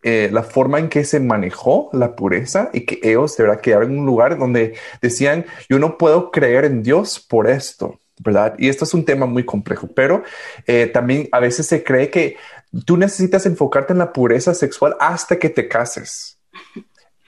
eh, 0.04 0.30
la 0.32 0.44
forma 0.44 0.78
en 0.78 0.88
que 0.88 1.04
se 1.04 1.18
manejó 1.18 1.90
la 1.92 2.14
pureza 2.14 2.70
y 2.72 2.82
que 2.86 3.00
ellos 3.02 3.36
de 3.36 3.44
verdad 3.44 3.60
quedaron 3.60 3.90
en 3.90 3.98
un 3.98 4.06
lugar 4.06 4.38
donde 4.38 4.74
decían, 5.02 5.44
yo 5.68 5.80
no 5.80 5.98
puedo 5.98 6.30
creer 6.30 6.64
en 6.64 6.84
Dios 6.84 7.18
por 7.18 7.50
esto, 7.50 8.00
¿verdad? 8.20 8.54
Y 8.58 8.68
esto 8.68 8.84
es 8.84 8.94
un 8.94 9.04
tema 9.04 9.26
muy 9.26 9.44
complejo, 9.44 9.88
pero 9.88 10.22
eh, 10.66 10.86
también 10.86 11.28
a 11.32 11.40
veces 11.40 11.66
se 11.66 11.82
cree 11.82 12.10
que 12.10 12.36
tú 12.84 12.96
necesitas 12.96 13.46
enfocarte 13.46 13.92
en 13.92 13.98
la 13.98 14.12
pureza 14.12 14.54
sexual 14.54 14.96
hasta 15.00 15.38
que 15.38 15.48
te 15.48 15.68
cases, 15.68 16.38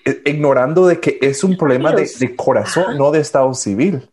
e, 0.04 0.22
ignorando 0.24 0.86
de 0.86 1.00
que 1.00 1.18
es 1.20 1.44
un 1.44 1.56
problema 1.56 1.92
de, 1.92 2.10
de 2.18 2.36
corazón, 2.36 2.96
no 2.98 3.10
de 3.10 3.20
estado 3.20 3.52
civil, 3.54 4.10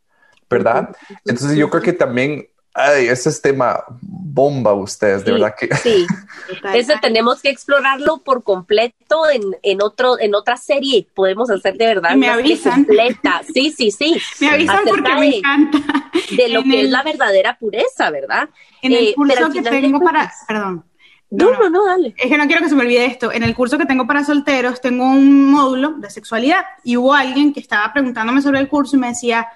¿verdad? 0.50 0.96
Entonces 1.26 1.58
yo 1.58 1.70
creo 1.70 1.84
que 1.84 1.94
también 1.94 2.48
Ay, 2.80 3.08
ese 3.08 3.30
es 3.30 3.42
tema 3.42 3.84
bomba 4.00 4.72
ustedes, 4.76 5.26
de 5.26 5.32
verdad 5.32 5.56
que. 5.60 5.76
Sí, 5.78 6.06
ese 6.76 6.94
tenemos 7.02 7.42
que 7.42 7.50
explorarlo 7.50 8.20
por 8.20 8.44
completo 8.44 9.24
en, 9.64 9.82
otro, 9.82 10.20
en 10.20 10.36
otra 10.36 10.58
serie. 10.58 11.08
Podemos 11.16 11.50
hacer 11.50 11.76
de 11.76 11.88
verdad 11.88 12.16
me 12.16 12.30
avisan. 12.30 12.86
completa. 12.86 13.42
Sí, 13.52 13.74
sí, 13.76 13.90
sí. 13.90 14.22
Me 14.40 14.50
avisan 14.50 14.82
porque 14.88 15.16
me 15.16 15.38
encanta. 15.38 16.12
De 16.36 16.50
lo 16.50 16.62
que 16.62 16.82
es 16.82 16.90
la 16.92 17.02
verdadera 17.02 17.58
pureza, 17.58 18.12
¿verdad? 18.12 18.48
En 18.84 18.92
el 18.92 19.08
eh, 19.08 19.14
curso 19.16 19.50
que 19.52 19.64
tengo 19.64 20.00
para, 20.00 20.32
perdón. 20.48 20.86
No 21.32 21.52
no, 21.54 21.70
no, 21.72 21.86
dale. 21.86 22.14
Es 22.16 22.30
que 22.30 22.38
no 22.38 22.46
quiero 22.46 22.62
que 22.62 22.70
se 22.70 22.76
me 22.76 22.84
olvide 22.84 23.06
esto. 23.06 23.32
En 23.32 23.42
el 23.42 23.56
curso 23.56 23.80
que 23.80 23.86
tengo 23.86 24.06
para 24.06 24.24
solteros 24.24 24.82
tengo 24.82 25.04
un 25.06 25.50
módulo 25.52 25.94
de 25.98 26.12
sexualidad 26.12 26.64
y 26.84 26.96
hubo 26.96 27.14
alguien 27.14 27.54
que 27.54 27.60
estaba 27.60 27.92
preguntándome 27.92 28.42
sobre 28.42 28.60
el 28.60 28.70
curso 28.70 28.96
y 28.96 29.00
me 29.00 29.10
decía, 29.10 29.48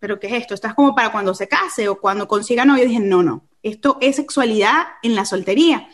¿pero 0.00 0.18
qué 0.18 0.26
es 0.26 0.32
esto? 0.32 0.54
¿Estás 0.54 0.74
como 0.74 0.94
para 0.94 1.12
cuando 1.12 1.34
se 1.34 1.46
case 1.46 1.88
o 1.88 2.00
cuando 2.00 2.26
consiga 2.26 2.64
novio? 2.64 2.84
dije, 2.84 2.98
no, 2.98 3.22
no, 3.22 3.44
esto 3.62 3.98
es 4.00 4.16
sexualidad 4.16 4.86
en 5.02 5.14
la 5.14 5.24
soltería. 5.24 5.88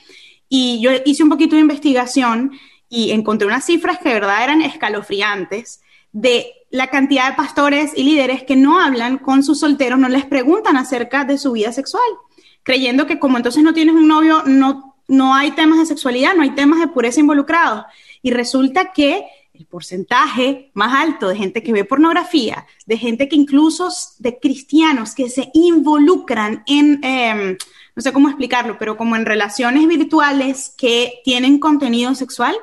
Y 0.48 0.80
yo 0.80 0.90
hice 1.04 1.24
un 1.24 1.28
poquito 1.28 1.56
de 1.56 1.62
investigación 1.62 2.52
y 2.88 3.10
encontré 3.10 3.46
unas 3.48 3.66
cifras 3.66 3.98
que 3.98 4.08
de 4.08 4.14
verdad 4.14 4.44
eran 4.44 4.62
escalofriantes 4.62 5.80
de 6.12 6.46
la 6.70 6.88
cantidad 6.88 7.30
de 7.30 7.36
pastores 7.36 7.92
y 7.96 8.04
líderes 8.04 8.44
que 8.44 8.56
no 8.56 8.80
hablan 8.80 9.18
con 9.18 9.42
sus 9.42 9.60
solteros, 9.60 9.98
no 9.98 10.08
les 10.08 10.24
preguntan 10.24 10.76
acerca 10.76 11.24
de 11.24 11.36
su 11.36 11.52
vida 11.52 11.72
sexual, 11.72 12.02
creyendo 12.62 13.06
que 13.06 13.18
como 13.18 13.36
entonces 13.36 13.62
no 13.62 13.74
tienes 13.74 13.94
un 13.94 14.08
novio, 14.08 14.42
no, 14.46 14.96
no 15.08 15.34
hay 15.34 15.50
temas 15.52 15.78
de 15.78 15.86
sexualidad, 15.86 16.34
no 16.34 16.42
hay 16.42 16.50
temas 16.50 16.78
de 16.80 16.88
pureza 16.88 17.20
involucrados. 17.20 17.84
Y 18.22 18.30
resulta 18.30 18.92
que 18.92 19.26
el 19.58 19.66
porcentaje 19.66 20.70
más 20.74 20.94
alto 20.94 21.28
de 21.28 21.36
gente 21.36 21.62
que 21.62 21.72
ve 21.72 21.84
pornografía, 21.84 22.66
de 22.86 22.98
gente 22.98 23.28
que 23.28 23.36
incluso 23.36 23.88
de 24.18 24.38
cristianos 24.38 25.14
que 25.14 25.28
se 25.28 25.50
involucran 25.54 26.62
en, 26.66 27.00
em, 27.02 27.56
no 27.94 28.02
sé 28.02 28.12
cómo 28.12 28.28
explicarlo, 28.28 28.76
pero 28.78 28.96
como 28.96 29.16
en 29.16 29.26
relaciones 29.26 29.86
virtuales 29.86 30.74
que 30.76 31.20
tienen 31.24 31.58
contenido 31.58 32.14
sexual, 32.14 32.54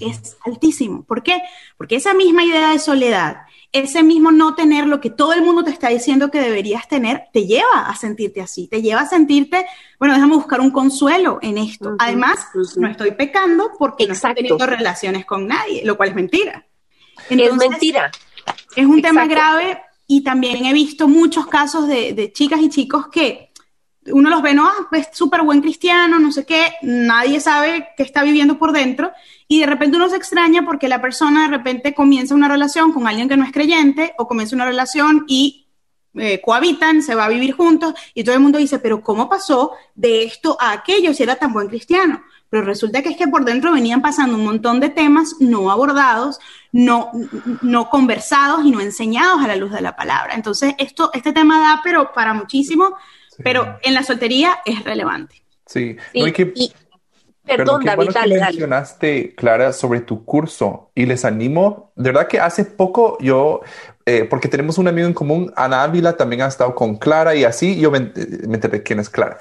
es 0.00 0.36
altísimo. 0.44 1.02
¿Por 1.02 1.22
qué? 1.22 1.42
Porque 1.76 1.96
esa 1.96 2.14
misma 2.14 2.44
idea 2.44 2.70
de 2.70 2.78
soledad, 2.78 3.38
ese 3.72 4.02
mismo 4.02 4.30
no 4.30 4.54
tener 4.54 4.86
lo 4.86 5.00
que 5.00 5.08
todo 5.08 5.32
el 5.32 5.42
mundo 5.42 5.64
te 5.64 5.70
está 5.70 5.88
diciendo 5.88 6.30
que 6.30 6.40
deberías 6.40 6.86
tener, 6.88 7.24
te 7.32 7.46
lleva 7.46 7.86
a 7.88 7.96
sentirte 7.96 8.42
así, 8.42 8.68
te 8.68 8.82
lleva 8.82 9.00
a 9.00 9.06
sentirte, 9.06 9.64
bueno, 9.98 10.14
déjame 10.14 10.34
buscar 10.34 10.60
un 10.60 10.70
consuelo 10.70 11.38
en 11.40 11.56
esto. 11.56 11.96
Además, 11.98 12.38
no 12.76 12.88
estoy 12.88 13.12
pecando 13.12 13.70
porque 13.78 14.06
no 14.06 14.12
estoy 14.12 14.34
teniendo 14.34 14.66
relaciones 14.66 15.24
con 15.24 15.46
nadie, 15.46 15.84
lo 15.84 15.96
cual 15.96 16.10
es 16.10 16.14
mentira. 16.14 16.66
es 17.30 17.56
mentira. 17.56 18.10
Es 18.76 18.86
un 18.86 19.00
tema 19.00 19.26
grave 19.26 19.80
y 20.06 20.22
también 20.22 20.66
he 20.66 20.74
visto 20.74 21.08
muchos 21.08 21.46
casos 21.46 21.88
de, 21.88 22.12
de 22.12 22.30
chicas 22.32 22.60
y 22.60 22.68
chicos 22.68 23.06
que 23.08 23.51
uno 24.06 24.30
los 24.30 24.42
ve, 24.42 24.54
no, 24.54 24.66
ah, 24.66 24.88
es 24.92 25.08
súper 25.12 25.42
buen 25.42 25.60
cristiano, 25.60 26.18
no 26.18 26.32
sé 26.32 26.44
qué, 26.44 26.72
nadie 26.82 27.40
sabe 27.40 27.88
qué 27.96 28.02
está 28.02 28.22
viviendo 28.22 28.58
por 28.58 28.72
dentro 28.72 29.12
y 29.46 29.60
de 29.60 29.66
repente 29.66 29.96
uno 29.96 30.08
se 30.08 30.16
extraña 30.16 30.64
porque 30.64 30.88
la 30.88 31.00
persona 31.00 31.42
de 31.42 31.56
repente 31.56 31.94
comienza 31.94 32.34
una 32.34 32.48
relación 32.48 32.92
con 32.92 33.06
alguien 33.06 33.28
que 33.28 33.36
no 33.36 33.44
es 33.44 33.52
creyente 33.52 34.14
o 34.18 34.26
comienza 34.26 34.56
una 34.56 34.64
relación 34.64 35.24
y 35.28 35.68
eh, 36.14 36.42
cohabitan, 36.42 37.02
se 37.02 37.14
va 37.14 37.24
a 37.24 37.28
vivir 37.28 37.52
juntos 37.52 37.94
y 38.12 38.24
todo 38.24 38.34
el 38.34 38.42
mundo 38.42 38.58
dice, 38.58 38.78
pero 38.78 39.02
¿cómo 39.02 39.28
pasó 39.28 39.72
de 39.94 40.24
esto 40.24 40.56
a 40.60 40.72
aquello 40.72 41.14
si 41.14 41.22
era 41.22 41.36
tan 41.36 41.52
buen 41.52 41.68
cristiano? 41.68 42.22
Pero 42.50 42.64
resulta 42.64 43.02
que 43.02 43.08
es 43.08 43.16
que 43.16 43.28
por 43.28 43.46
dentro 43.46 43.72
venían 43.72 44.02
pasando 44.02 44.36
un 44.36 44.44
montón 44.44 44.78
de 44.78 44.90
temas 44.90 45.36
no 45.40 45.70
abordados, 45.70 46.38
no, 46.70 47.10
no 47.62 47.88
conversados 47.88 48.62
y 48.66 48.70
no 48.70 48.82
enseñados 48.82 49.42
a 49.42 49.48
la 49.48 49.56
luz 49.56 49.72
de 49.72 49.80
la 49.80 49.96
palabra. 49.96 50.34
Entonces, 50.34 50.74
esto, 50.76 51.10
este 51.14 51.32
tema 51.32 51.58
da, 51.60 51.80
pero 51.82 52.12
para 52.12 52.34
muchísimo, 52.34 52.94
pero 53.42 53.78
en 53.82 53.94
la 53.94 54.02
soltería 54.02 54.58
es 54.64 54.84
relevante. 54.84 55.42
Sí, 55.66 55.96
y, 56.12 56.72
perdón, 57.44 57.84
David, 57.84 58.10
dale, 58.12 58.38
mencionaste, 58.38 59.34
Clara, 59.34 59.72
sobre 59.72 60.00
tu 60.00 60.24
curso 60.24 60.90
y 60.94 61.06
les 61.06 61.24
animo, 61.24 61.92
de 61.96 62.10
verdad 62.10 62.28
que 62.28 62.40
hace 62.40 62.64
poco 62.64 63.16
yo, 63.20 63.62
eh, 64.06 64.26
porque 64.28 64.48
tenemos 64.48 64.78
un 64.78 64.88
amigo 64.88 65.06
en 65.06 65.14
común, 65.14 65.52
Ana 65.56 65.82
Ávila 65.82 66.16
también 66.16 66.42
ha 66.42 66.46
estado 66.46 66.74
con 66.74 66.96
Clara 66.96 67.34
y 67.34 67.44
así 67.44 67.78
yo 67.80 67.90
me, 67.90 68.00
me 68.00 68.54
enteré 68.54 68.82
quién 68.82 69.00
es 69.00 69.08
Clara. 69.08 69.38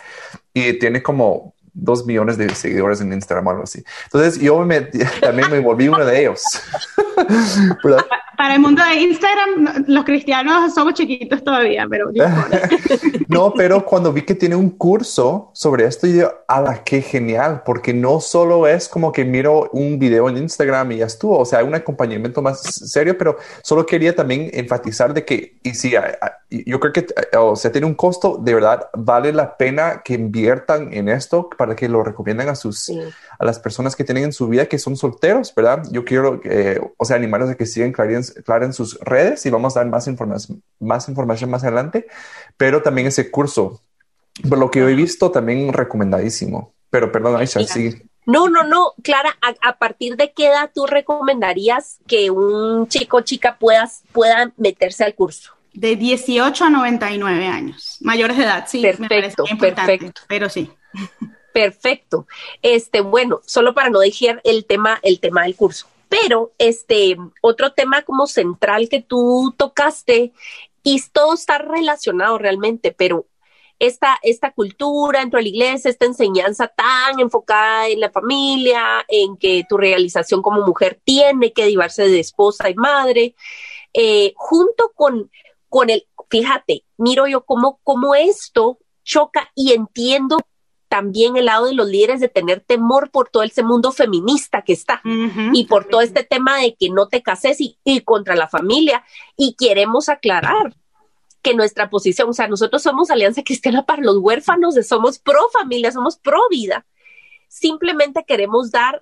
Y 0.54 0.74
tiene 0.80 1.02
como 1.02 1.54
dos 1.74 2.06
millones 2.06 2.38
de 2.38 2.54
seguidores 2.54 3.02
en 3.02 3.14
Instagram 3.14 3.48
o 3.48 3.50
algo 3.52 3.64
así. 3.64 3.84
Entonces 4.06 4.40
yo 4.40 4.60
me, 4.66 4.82
también 5.22 5.50
me 5.52 5.60
volví 5.60 5.88
uno 5.88 6.06
de 6.06 6.22
ellos. 6.22 6.44
Para 8.42 8.56
el 8.56 8.60
mundo 8.60 8.84
de 8.84 8.96
Instagram, 8.96 9.86
los 9.88 10.04
cristianos 10.04 10.74
somos 10.74 10.96
chiquitos 10.96 11.44
todavía, 11.44 11.86
pero 11.88 12.10
no, 13.28 13.54
pero 13.54 13.86
cuando 13.86 14.12
vi 14.12 14.24
que 14.24 14.34
tiene 14.34 14.56
un 14.56 14.72
curso 14.72 15.52
sobre 15.54 15.86
esto, 15.86 16.08
yo 16.08 16.34
¡ala, 16.48 16.84
qué 16.84 17.04
genial! 17.04 17.62
Porque 17.64 17.94
no 17.94 18.20
solo 18.20 18.66
es 18.66 18.90
como 18.90 19.12
que 19.12 19.26
miro 19.26 19.70
un 19.74 20.00
video 20.00 20.28
en 20.28 20.38
Instagram 20.38 20.92
y 20.94 20.98
ya 20.98 21.06
estuvo, 21.06 21.38
o 21.38 21.46
sea, 21.46 21.60
hay 21.60 21.66
un 21.66 21.76
acompañamiento 21.76 22.42
más 22.42 22.62
serio, 22.62 23.16
pero 23.16 23.38
solo 23.62 23.86
quería 23.86 24.16
también 24.16 24.50
enfatizar 24.54 25.14
de 25.14 25.24
que, 25.24 25.60
y 25.62 25.76
sí, 25.76 25.94
yo 26.50 26.80
creo 26.80 26.94
que, 26.94 27.06
o 27.38 27.56
sea, 27.56 27.72
tiene 27.72 27.86
un 27.86 27.94
costo, 27.94 28.40
de 28.42 28.56
verdad, 28.56 28.90
vale 28.96 29.34
la 29.34 29.56
pena 29.56 30.02
que 30.04 30.16
inviertan 30.16 30.92
en 30.94 31.10
esto 31.10 31.48
para 31.62 31.76
que 31.76 31.88
lo 31.88 32.04
recomienden 32.04 32.50
a 32.50 32.56
sus, 32.56 32.90
a 33.38 33.46
las 33.46 33.60
personas 33.60 33.96
que 33.96 34.04
tienen 34.04 34.24
en 34.24 34.34
su 34.34 34.48
vida 34.48 34.66
que 34.66 34.80
son 34.80 34.98
solteros, 34.98 35.54
¿verdad? 35.54 35.84
Yo 35.92 36.04
quiero, 36.04 36.42
eh, 36.44 36.82
o 36.98 37.06
sea, 37.06 37.18
animarlos 37.18 37.52
a 37.52 37.56
que 37.56 37.68
sigan 37.68 37.92
Clara 37.92 38.66
en 38.66 38.74
sus 38.74 39.00
redes 39.02 39.46
y 39.46 39.52
vamos 39.52 39.78
a 39.78 39.82
dar 39.82 39.90
más 39.90 40.08
información, 40.08 40.64
más 40.80 41.08
información 41.08 41.52
más 41.52 41.64
adelante, 41.64 42.08
pero 42.58 42.82
también 42.82 43.06
ese 43.06 43.30
curso, 43.30 43.80
por 44.50 44.58
lo 44.58 44.72
que 44.72 44.80
yo 44.80 44.90
he 44.90 44.96
visto, 44.96 45.30
también 45.30 45.72
recomendadísimo. 45.72 46.74
Pero 46.90 47.12
perdón, 47.12 47.36
Aisha, 47.36 47.60
sí. 47.60 47.94
No, 48.26 48.50
no, 48.50 48.64
no, 48.64 48.96
Clara, 49.04 49.38
a, 49.62 49.78
partir 49.78 50.16
de 50.16 50.32
qué 50.32 50.48
edad 50.48 50.72
tú 50.74 50.88
recomendarías 50.88 52.00
que 52.08 52.32
un 52.32 52.88
chico 52.88 53.18
o 53.18 53.22
chica 53.22 53.58
puedas, 53.60 54.02
pueda 54.14 54.52
meterse 54.58 55.04
al 55.04 55.14
curso? 55.14 55.54
De 55.74 55.96
18 55.96 56.66
a 56.66 56.70
99 56.72 57.46
años, 57.46 57.98
mayores 58.02 58.38
de 58.38 58.46
edad, 58.46 58.66
sí. 58.68 58.82
Perfecto, 58.82 59.44
perfecto. 59.60 60.22
Pero 60.28 60.50
sí. 60.50 60.72
Perfecto. 61.54 62.28
Este, 62.62 63.02
bueno, 63.02 63.42
solo 63.46 63.74
para 63.74 63.90
no 63.90 64.00
dejar 64.00 64.42
el 64.44 64.66
tema, 64.66 65.00
el 65.04 65.20
tema 65.20 65.44
del 65.44 65.56
curso. 65.56 65.88
Pero 66.10 66.52
este 66.58 67.18
otro 67.42 67.72
tema 67.74 68.02
como 68.02 68.28
central 68.28 68.90
que 68.90 69.02
tú 69.02 69.54
tocaste 69.58 70.34
y 70.84 71.02
todo 71.14 71.34
está 71.34 71.58
relacionado 71.58 72.38
realmente, 72.38 72.92
pero 72.92 73.28
esta, 73.80 74.20
esta 74.22 74.52
cultura 74.52 75.22
dentro 75.22 75.38
de 75.38 75.44
la 75.44 75.50
iglesia, 75.50 75.90
esta 75.90 76.06
enseñanza 76.06 76.68
tan 76.68 77.20
enfocada 77.20 77.88
en 77.88 78.00
la 78.00 78.12
familia, 78.12 79.04
en 79.08 79.38
que 79.38 79.64
tu 79.68 79.78
realización 79.78 80.42
como 80.42 80.66
mujer 80.66 81.00
tiene 81.04 81.52
que 81.52 81.66
divarse 81.66 82.08
de 82.08 82.20
esposa 82.20 82.70
y 82.70 82.76
madre, 82.76 83.36
eh, 83.94 84.34
junto 84.36 84.92
con, 84.94 85.32
con 85.68 85.90
el, 85.90 86.06
fíjate, 86.30 86.84
miro 86.98 87.26
yo 87.28 87.44
cómo, 87.44 87.80
cómo 87.84 88.14
esto 88.14 88.78
choca 89.04 89.52
y 89.56 89.74
entiendo 89.74 90.38
también 90.92 91.38
el 91.38 91.46
lado 91.46 91.68
de 91.68 91.74
los 91.74 91.88
líderes 91.88 92.20
de 92.20 92.28
tener 92.28 92.60
temor 92.60 93.12
por 93.12 93.30
todo 93.30 93.44
ese 93.44 93.64
mundo 93.64 93.94
feminista 93.94 94.62
que 94.62 94.74
está 94.74 95.02
y 95.54 95.64
por 95.64 95.86
todo 95.86 96.02
este 96.02 96.26
tema 96.26 96.60
de 96.60 96.76
que 96.76 96.90
no 96.90 97.08
te 97.08 97.24
cases 97.24 97.62
y, 97.62 97.78
y, 97.86 98.02
contra 98.02 98.36
la 98.36 98.50
familia. 98.50 99.06
Y 99.38 99.56
queremos 99.58 100.10
aclarar 100.10 100.76
que 101.42 101.54
nuestra 101.54 101.90
posición, 101.90 102.28
o 102.28 102.34
sea, 102.34 102.50
nosotros 102.50 102.84
somos 102.84 103.10
Alianza 103.10 103.42
Cristiana 103.42 103.86
para 103.86 104.02
los 104.02 104.18
huérfanos, 104.18 104.76
somos 104.86 105.18
pro 105.18 105.48
familia, 105.54 105.94
somos 105.94 106.18
pro 106.18 106.42
vida. 106.50 106.86
Simplemente 107.48 108.26
queremos 108.28 108.70
dar 108.70 109.02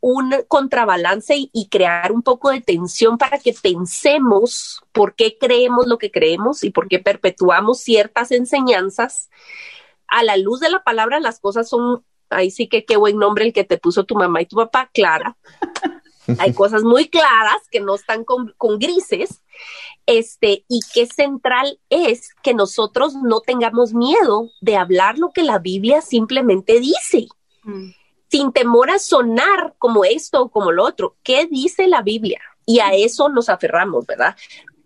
un 0.00 0.34
contrabalance 0.46 1.34
y, 1.50 1.68
crear 1.70 2.12
un 2.12 2.20
poco 2.20 2.50
de 2.50 2.60
tensión 2.60 3.16
para 3.16 3.38
que 3.38 3.54
pensemos 3.54 4.82
por 4.92 5.14
qué 5.14 5.38
creemos 5.38 5.86
lo 5.86 5.96
que 5.96 6.10
creemos 6.10 6.64
y 6.64 6.70
por 6.70 6.86
qué 6.86 6.98
perpetuamos 6.98 7.80
ciertas 7.80 8.30
enseñanzas. 8.30 9.30
A 10.10 10.22
la 10.22 10.36
luz 10.36 10.60
de 10.60 10.70
la 10.70 10.82
palabra, 10.82 11.20
las 11.20 11.40
cosas 11.40 11.68
son, 11.68 12.04
ahí 12.28 12.50
sí 12.50 12.68
que 12.68 12.84
qué 12.84 12.96
buen 12.96 13.18
nombre 13.18 13.46
el 13.46 13.52
que 13.52 13.64
te 13.64 13.78
puso 13.78 14.04
tu 14.04 14.14
mamá 14.14 14.42
y 14.42 14.46
tu 14.46 14.56
papá, 14.56 14.90
Clara. 14.92 15.36
Hay 16.38 16.52
cosas 16.52 16.82
muy 16.82 17.08
claras 17.08 17.62
que 17.70 17.80
no 17.80 17.94
están 17.94 18.24
con, 18.24 18.54
grises. 18.78 19.42
Este, 20.06 20.64
y 20.68 20.80
qué 20.92 21.06
central 21.06 21.80
es 21.88 22.34
que 22.42 22.54
nosotros 22.54 23.14
no 23.14 23.40
tengamos 23.40 23.94
miedo 23.94 24.50
de 24.60 24.76
hablar 24.76 25.18
lo 25.18 25.30
que 25.30 25.42
la 25.42 25.58
Biblia 25.58 26.00
simplemente 26.02 26.78
dice. 26.80 27.28
Mm 27.62 27.90
sin 28.30 28.52
temor 28.52 28.90
a 28.90 28.98
sonar 28.98 29.74
como 29.78 30.04
esto 30.04 30.42
o 30.42 30.50
como 30.50 30.70
lo 30.70 30.84
otro. 30.84 31.16
¿Qué 31.22 31.46
dice 31.46 31.88
la 31.88 32.02
Biblia? 32.02 32.40
Y 32.64 32.78
a 32.78 32.94
eso 32.94 33.28
nos 33.28 33.48
aferramos, 33.48 34.06
¿verdad? 34.06 34.36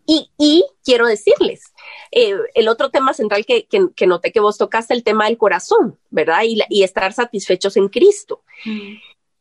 Y, 0.06 0.64
quiero 0.84 1.06
decirles, 1.06 1.72
eh, 2.10 2.36
el 2.54 2.68
otro 2.68 2.90
tema 2.90 3.14
central 3.14 3.44
que, 3.44 3.66
que, 3.66 4.06
noté 4.06 4.32
que 4.32 4.40
vos 4.40 4.58
tocaste, 4.58 4.94
el 4.94 5.02
tema 5.04 5.26
del 5.26 5.38
corazón, 5.38 5.98
¿verdad? 6.10 6.42
Y, 6.44 6.82
estar 6.82 7.12
satisfechos 7.12 7.76
en 7.76 7.88
Cristo. 7.88 8.42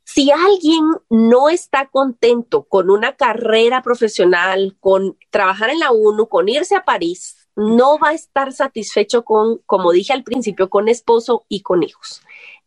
Si 0.04 0.32
alguien 0.32 0.84
no 1.10 1.50
está 1.50 1.88
contento 1.88 2.64
con 2.64 2.90
una 2.90 3.16
carrera 3.16 3.82
profesional, 3.82 4.76
con 4.80 5.18
trabajar 5.30 5.70
en 5.70 5.80
la 5.80 5.92
ONU, 5.92 6.28
con 6.28 6.50
irse 6.50 6.76
a 6.76 6.84
París, 6.84 7.48
no 7.56 8.00
va 8.00 8.10
a 8.10 8.14
estar 8.14 8.52
satisfecho 8.52 9.24
con, 9.24 9.60
como 9.66 9.92
dije 9.92 10.14
al 10.14 10.24
principio, 10.24 10.70
con 10.70 10.90
esposo 10.90 11.46
y 11.48 11.62
con 11.62 11.84
hijos. 11.84 12.22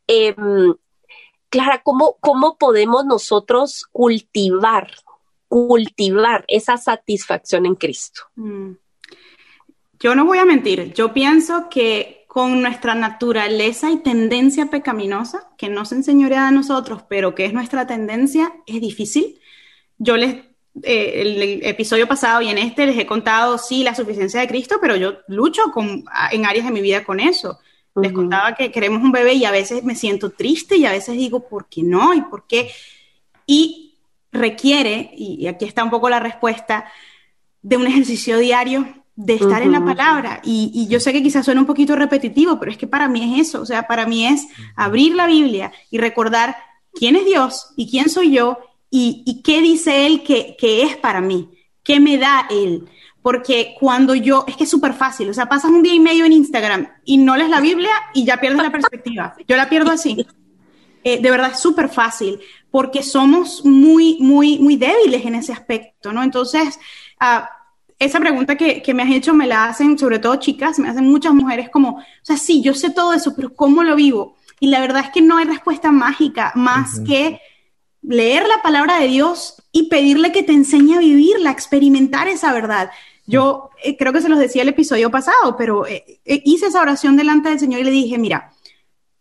Em, 0.07 0.75
Clara, 1.49 1.83
¿cómo, 1.83 2.17
cómo 2.21 2.57
podemos 2.59 3.05
nosotros 3.05 3.87
cultivar, 3.93 4.91
cultivar 5.49 6.45
esa 6.49 6.77
satisfacción 6.77 7.67
en 7.67 7.75
Cristo? 7.75 8.23
Mm. 8.35 8.73
Yo 9.99 10.15
no 10.15 10.25
voy 10.25 10.39
a 10.39 10.45
mentir, 10.45 10.93
yo 10.93 11.13
pienso 11.13 11.69
que 11.71 12.17
con 12.37 12.61
nuestra 12.61 12.95
naturaleza 12.95 13.91
y 13.91 13.97
tendencia 13.97 14.67
pecaminosa, 14.67 15.49
que 15.57 15.71
no 15.71 15.87
se 15.87 15.95
enseñorea 15.95 16.49
a 16.49 16.51
nosotros, 16.51 17.03
pero 17.09 17.35
que 17.35 17.47
es 17.47 17.55
nuestra 17.55 17.87
tendencia, 17.87 18.53
es 18.67 18.79
difícil. 18.83 19.41
Yo 19.97 20.19
les, 20.19 20.35
eh, 20.83 21.23
el, 21.23 21.65
episodio 21.65 22.07
pasado 22.07 22.43
y 22.43 22.49
en 22.49 22.59
este 22.59 22.85
les 22.85 22.99
he 22.99 23.07
contado, 23.07 23.57
sí, 23.57 23.83
la 23.83 23.95
suficiencia 23.95 24.39
de 24.39 24.49
Cristo, 24.49 24.77
pero 24.83 24.97
yo 24.97 25.21
lucho 25.29 25.63
con, 25.73 26.05
en 26.31 26.45
áreas 26.45 26.67
de 26.67 26.73
mi 26.73 26.83
vida 26.83 27.05
con 27.05 27.21
eso. 27.21 27.59
Les 27.95 28.13
contaba 28.13 28.55
que 28.55 28.71
queremos 28.71 29.03
un 29.03 29.13
bebé 29.13 29.33
y 29.33 29.47
a 29.47 29.51
veces 29.51 29.83
me 29.83 29.95
siento 29.95 30.29
triste 30.29 30.77
y 30.77 30.85
a 30.85 30.93
veces 30.93 31.17
digo, 31.17 31.49
¿por 31.49 31.71
qué 31.71 31.83
no? 31.83 32.13
¿Y 32.13 32.21
por 32.21 32.47
qué? 32.47 32.71
Y 33.47 33.95
requiere, 34.31 35.11
y 35.17 35.47
aquí 35.47 35.65
está 35.65 35.83
un 35.83 35.89
poco 35.89 36.11
la 36.11 36.21
respuesta, 36.21 36.85
de 37.63 37.79
un 37.79 37.87
ejercicio 37.87 38.37
diario 38.37 39.06
de 39.17 39.35
estar 39.35 39.63
en 39.63 39.73
la 39.73 39.85
palabra. 39.85 40.41
Y, 40.45 40.87
yo 40.89 41.01
sé 41.01 41.13
que 41.13 41.23
quizás 41.23 41.45
suena 41.45 41.61
un 41.61 41.67
poquito 41.67 41.97
repetitivo, 41.97 42.59
pero 42.59 42.71
es 42.71 42.79
que 42.79 42.87
para 42.87 43.09
mí 43.09 43.35
es 43.35 43.49
eso. 43.49 43.63
O 43.63 43.67
sea, 43.67 43.87
para 43.87 44.07
mí 44.07 44.27
es 44.27 44.47
abrir 44.77 45.15
la 45.15 45.27
Biblia 45.27 45.73
y 45.91 45.99
recordar 45.99 46.57
quién 46.93 47.17
es 47.17 47.25
Dios 47.25 47.73
y 47.77 47.91
quién 47.91 48.09
soy 48.09 48.33
yo 48.33 48.59
y, 48.91 49.43
qué 49.43 49.61
dice 49.61 50.07
Él 50.07 50.23
que, 50.23 50.57
que, 50.59 50.83
es 50.83 50.97
para 50.97 51.21
mí, 51.21 51.51
qué 51.83 51.99
me 52.01 52.19
da 52.19 52.47
Él 52.51 52.89
porque 53.27 53.75
cuando 53.81 54.15
yo, 54.15 54.45
es 54.47 54.57
que 54.57 54.63
es 54.63 54.71
súper 54.71 54.95
fácil, 54.95 55.29
o 55.29 55.35
sea, 55.35 55.49
pasas 55.49 55.73
un 55.73 55.83
día 55.83 55.93
y 55.93 55.99
medio 55.99 56.25
en 56.25 56.31
Instagram 56.31 56.89
y 57.05 57.17
no 57.17 57.37
lees 57.37 57.51
la 57.51 57.61
Biblia 57.61 57.91
y 58.15 58.25
ya 58.25 58.37
pierdes 58.37 58.63
la 58.63 58.71
perspectiva. 58.71 59.35
Yo 59.49 59.57
la 59.57 59.69
pierdo 59.69 59.91
así. 59.91 60.25
Eh, 61.03 61.21
de 61.21 61.31
verdad 61.33 61.51
es 61.53 61.59
súper 61.59 61.89
fácil, 61.89 62.39
porque 62.71 63.03
somos 63.03 63.65
muy, 63.65 64.19
muy, 64.21 64.61
muy 64.61 64.77
débiles 64.77 65.25
en 65.25 65.35
ese 65.35 65.53
aspecto, 65.53 66.13
¿no? 66.13 66.23
Entonces, 66.23 66.79
uh, 67.21 67.45
esa 67.99 68.21
pregunta 68.21 68.57
que, 68.57 68.83
que, 68.83 68.95
me 68.95 69.03
has 69.03 69.11
hecho 69.11 69.35
me 69.35 69.47
la 69.47 69.67
hacen 69.67 69.99
sobre 69.99 70.19
todo 70.19 70.37
chicas, 70.37 70.79
me 70.79 70.89
hacen 70.89 71.07
muchas 71.07 71.33
mujeres 71.33 71.71
como, 71.71 71.99
o 71.99 72.05
sea, 72.23 72.37
sí, 72.37 72.63
yo 72.63 72.75
sé 72.75 72.91
todo 72.91 73.15
eso, 73.15 73.35
pero 73.35 73.55
¿cómo 73.55 73.83
lo 73.83 73.97
vivo? 73.97 74.37
Y 74.61 74.69
la 74.69 74.81
verdad 74.81 75.05
es 75.05 75.11
que 75.11 75.23
no 75.23 75.39
hay 75.39 75.45
respuesta 75.45 75.93
mágica 75.93 76.53
más 76.55 77.01
que 77.01 77.41
leer 78.03 78.47
la 78.47 78.63
palabra 78.63 78.99
de 78.99 79.09
Dios 79.09 79.63
y 79.73 79.89
pedirle 79.89 80.33
que 80.33 80.43
te 80.43 80.53
enseñe 80.53 80.95
a 80.95 81.01
vivirla, 81.01 81.51
a 81.51 81.53
experimentar 81.53 82.29
esa 82.29 82.53
verdad. 82.53 82.91
Yo 83.27 83.71
eh, 83.83 83.97
creo 83.97 84.13
que 84.13 84.23
se 84.23 84.29
los 84.29 84.39
decía 84.39 84.63
el 84.63 84.69
episodio 84.69 85.11
pasado, 85.11 85.57
pero 85.59 85.87
eh, 85.87 86.21
eh, 86.25 86.43
hice 86.45 86.67
esa 86.67 86.81
oración 86.81 87.17
delante 87.17 87.49
del 87.49 87.59
Señor 87.59 87.81
y 87.81 87.85
le 87.85 87.91
dije, 87.91 88.19
mira, 88.19 88.53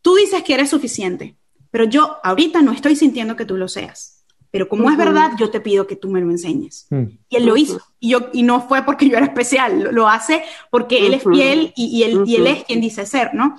tú 0.01 0.15
dices 0.15 0.43
que 0.43 0.53
eres 0.53 0.69
suficiente, 0.69 1.35
pero 1.71 1.85
yo 1.85 2.17
ahorita 2.23 2.61
no 2.61 2.71
estoy 2.71 2.95
sintiendo 2.95 3.35
que 3.35 3.45
tú 3.45 3.57
lo 3.57 3.67
seas. 3.67 4.14
Pero 4.55 4.69
como 4.69 4.89
es 4.89 4.95
verdad, 4.95 5.31
yo 5.37 5.49
te 5.49 5.59
pido 5.59 5.85
que 5.85 5.97
tú 5.97 6.09
me 6.09 6.21
lo 6.21 6.31
enseñes. 6.31 6.87
Mm. 6.89 7.03
Y 7.27 7.35
él 7.35 7.45
lo 7.45 7.57
hizo. 7.57 7.81
Y, 7.99 8.11
yo, 8.11 8.29
y 8.31 8.41
no 8.41 8.65
fue 8.65 8.83
porque 8.83 9.09
yo 9.09 9.17
era 9.17 9.25
especial, 9.25 9.89
lo, 9.91 10.07
hace 10.07 10.43
porque 10.71 11.05
él 11.05 11.13
es 11.13 11.23
fiel 11.23 11.73
y, 11.75 12.03
él, 12.03 12.23
y 12.25 12.35
él 12.37 12.47
es 12.47 12.63
quien 12.63 12.79
dice 12.79 13.05
ser, 13.05 13.33
¿no? 13.33 13.57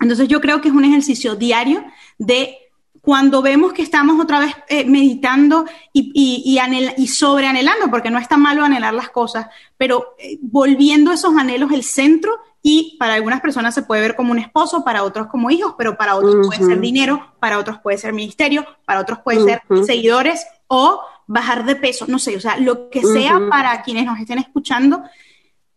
Entonces 0.00 0.28
yo 0.28 0.40
creo 0.40 0.62
que 0.62 0.68
es 0.68 0.74
un 0.74 0.86
ejercicio 0.86 1.36
diario 1.36 1.84
de 2.16 2.56
cuando 3.02 3.42
vemos 3.42 3.72
que 3.72 3.82
estamos 3.82 4.20
otra 4.20 4.38
vez 4.38 4.54
eh, 4.68 4.84
meditando 4.84 5.66
y, 5.92 6.12
y, 6.14 6.58
y, 6.96 7.06
sobre 7.08 7.48
anhelando, 7.48 7.90
porque 7.90 8.12
no 8.12 8.18
está 8.18 8.36
malo 8.36 8.64
anhelar 8.64 8.94
las 8.94 9.10
cosas, 9.10 9.48
pero 9.76 10.14
eh, 10.18 10.38
volviendo 10.40 11.12
esos 11.12 11.36
anhelos 11.36 11.72
el 11.72 11.82
centro 11.82 12.38
y 12.62 12.96
para 13.00 13.14
algunas 13.14 13.40
personas 13.40 13.74
se 13.74 13.82
puede 13.82 14.02
ver 14.02 14.14
como 14.14 14.30
un 14.30 14.38
esposo, 14.38 14.84
para 14.84 15.02
otros 15.02 15.26
como 15.26 15.50
hijos, 15.50 15.74
pero 15.76 15.96
para 15.96 16.14
otros 16.14 16.46
puede 16.46 16.64
ser 16.64 16.80
dinero, 16.80 17.34
para 17.40 17.58
otros 17.58 17.80
puede 17.80 17.98
ser 17.98 18.12
ministerio, 18.12 18.64
para 18.84 19.00
otros 19.00 19.18
puede 19.18 19.42
ser 19.42 19.62
seguidores 19.84 20.46
o 20.68 21.00
bajar 21.26 21.64
de 21.64 21.74
peso, 21.74 22.04
no 22.06 22.20
sé, 22.20 22.36
o 22.36 22.40
sea, 22.40 22.56
lo 22.56 22.88
que 22.88 23.02
sea 23.02 23.40
para 23.50 23.82
quienes 23.82 24.06
nos 24.06 24.20
estén 24.20 24.38
escuchando, 24.38 25.02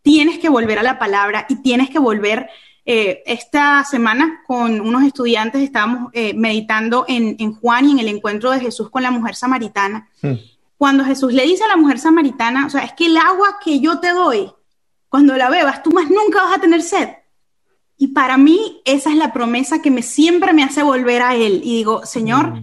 tienes 0.04 0.38
que 0.38 0.50
volver 0.50 0.78
a 0.78 0.84
la 0.84 1.00
palabra 1.00 1.48
y 1.50 1.56
tienes 1.64 1.90
que 1.90 1.98
volver 1.98 2.50
eh, 2.88 3.24
esta 3.26 3.84
semana 3.84 4.44
con 4.46 4.80
unos 4.80 5.04
estudiantes 5.04 5.64
estábamos 5.64 6.12
eh, 6.14 6.36
meditando 6.36 7.04
en, 7.08 7.54
Juan 7.56 7.90
y 7.90 7.92
en 7.94 8.00
el 8.00 8.08
encuentro 8.10 8.52
de 8.52 8.60
Jesús 8.60 8.92
con 8.92 9.02
la 9.02 9.10
mujer 9.10 9.36
samaritana. 9.36 10.08
Hmm. 10.22 10.34
Cuando 10.78 11.04
Jesús 11.04 11.34
le 11.34 11.46
dice 11.46 11.64
a 11.64 11.70
la 11.70 11.78
mujer 11.78 11.98
samaritana, 11.98 12.68
o 12.68 12.70
sea, 12.70 12.84
es 12.84 12.94
que 12.94 13.08
el 13.08 13.18
agua 13.18 13.58
que 13.64 13.80
yo 13.80 14.00
te 14.00 14.12
doy, 14.12 14.52
cuando 15.10 15.36
la 15.36 15.50
bebas, 15.50 15.82
tú 15.82 15.92
más 15.92 16.10
nunca 16.12 16.44
vas 16.44 16.58
a 16.58 16.62
tener 16.62 16.84
sed. 16.84 17.10
Y 17.98 18.10
para 18.10 18.38
mí 18.38 18.82
esa 18.86 19.10
es 19.10 19.16
la 19.16 19.34
promesa 19.34 19.82
que 19.82 19.90
me 19.90 20.04
siempre 20.04 20.54
me 20.54 20.64
hace 20.64 20.84
volver 20.84 21.24
a 21.24 21.34
él. 21.34 21.62
Y 21.64 21.78
digo, 21.78 22.06
Señor, 22.06 22.54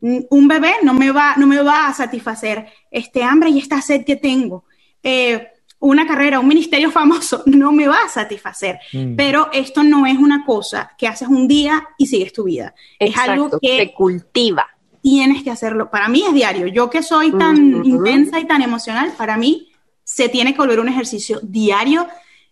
hmm. 0.00 0.26
un 0.28 0.48
bebé 0.48 0.74
no 0.82 0.92
me 0.92 1.12
va, 1.12 1.34
no 1.38 1.46
me 1.46 1.62
va 1.62 1.86
a 1.86 1.94
satisfacer 1.94 2.66
este 2.90 3.22
hambre 3.22 3.48
y 3.48 3.58
esta 3.58 3.80
sed 3.80 4.04
que 4.04 4.16
tengo. 4.16 4.64
Eh, 5.02 5.48
una 5.82 6.06
carrera, 6.06 6.38
un 6.38 6.46
ministerio 6.48 6.90
famoso, 6.90 7.42
no 7.46 7.72
me 7.72 7.88
va 7.88 8.04
a 8.04 8.08
satisfacer. 8.08 8.78
Mm. 8.92 9.16
Pero 9.16 9.50
esto 9.52 9.82
no 9.82 10.06
es 10.06 10.16
una 10.16 10.44
cosa 10.44 10.92
que 10.96 11.08
haces 11.08 11.28
un 11.28 11.48
día 11.48 11.88
y 11.98 12.06
sigues 12.06 12.32
tu 12.32 12.44
vida. 12.44 12.74
es 12.98 13.16
algo 13.18 13.50
que 13.60 13.78
se 13.78 13.92
cultiva. 13.92 14.68
Tienes 15.02 15.42
que 15.42 15.50
hacerlo. 15.50 15.90
Para 15.90 16.08
mí 16.08 16.22
es 16.24 16.32
diario. 16.32 16.68
Yo 16.68 16.88
que 16.88 17.02
soy 17.02 17.32
tan 17.32 17.84
intensa 17.84 18.38
y 18.38 18.46
tan 18.46 18.62
emocional, 18.62 19.12
para 19.18 19.36
mí 19.36 19.72
se 20.04 20.28
tiene 20.28 20.52
que 20.52 20.58
volver 20.58 20.78
un 20.78 20.88
ejercicio 20.88 21.40
diario 21.42 22.06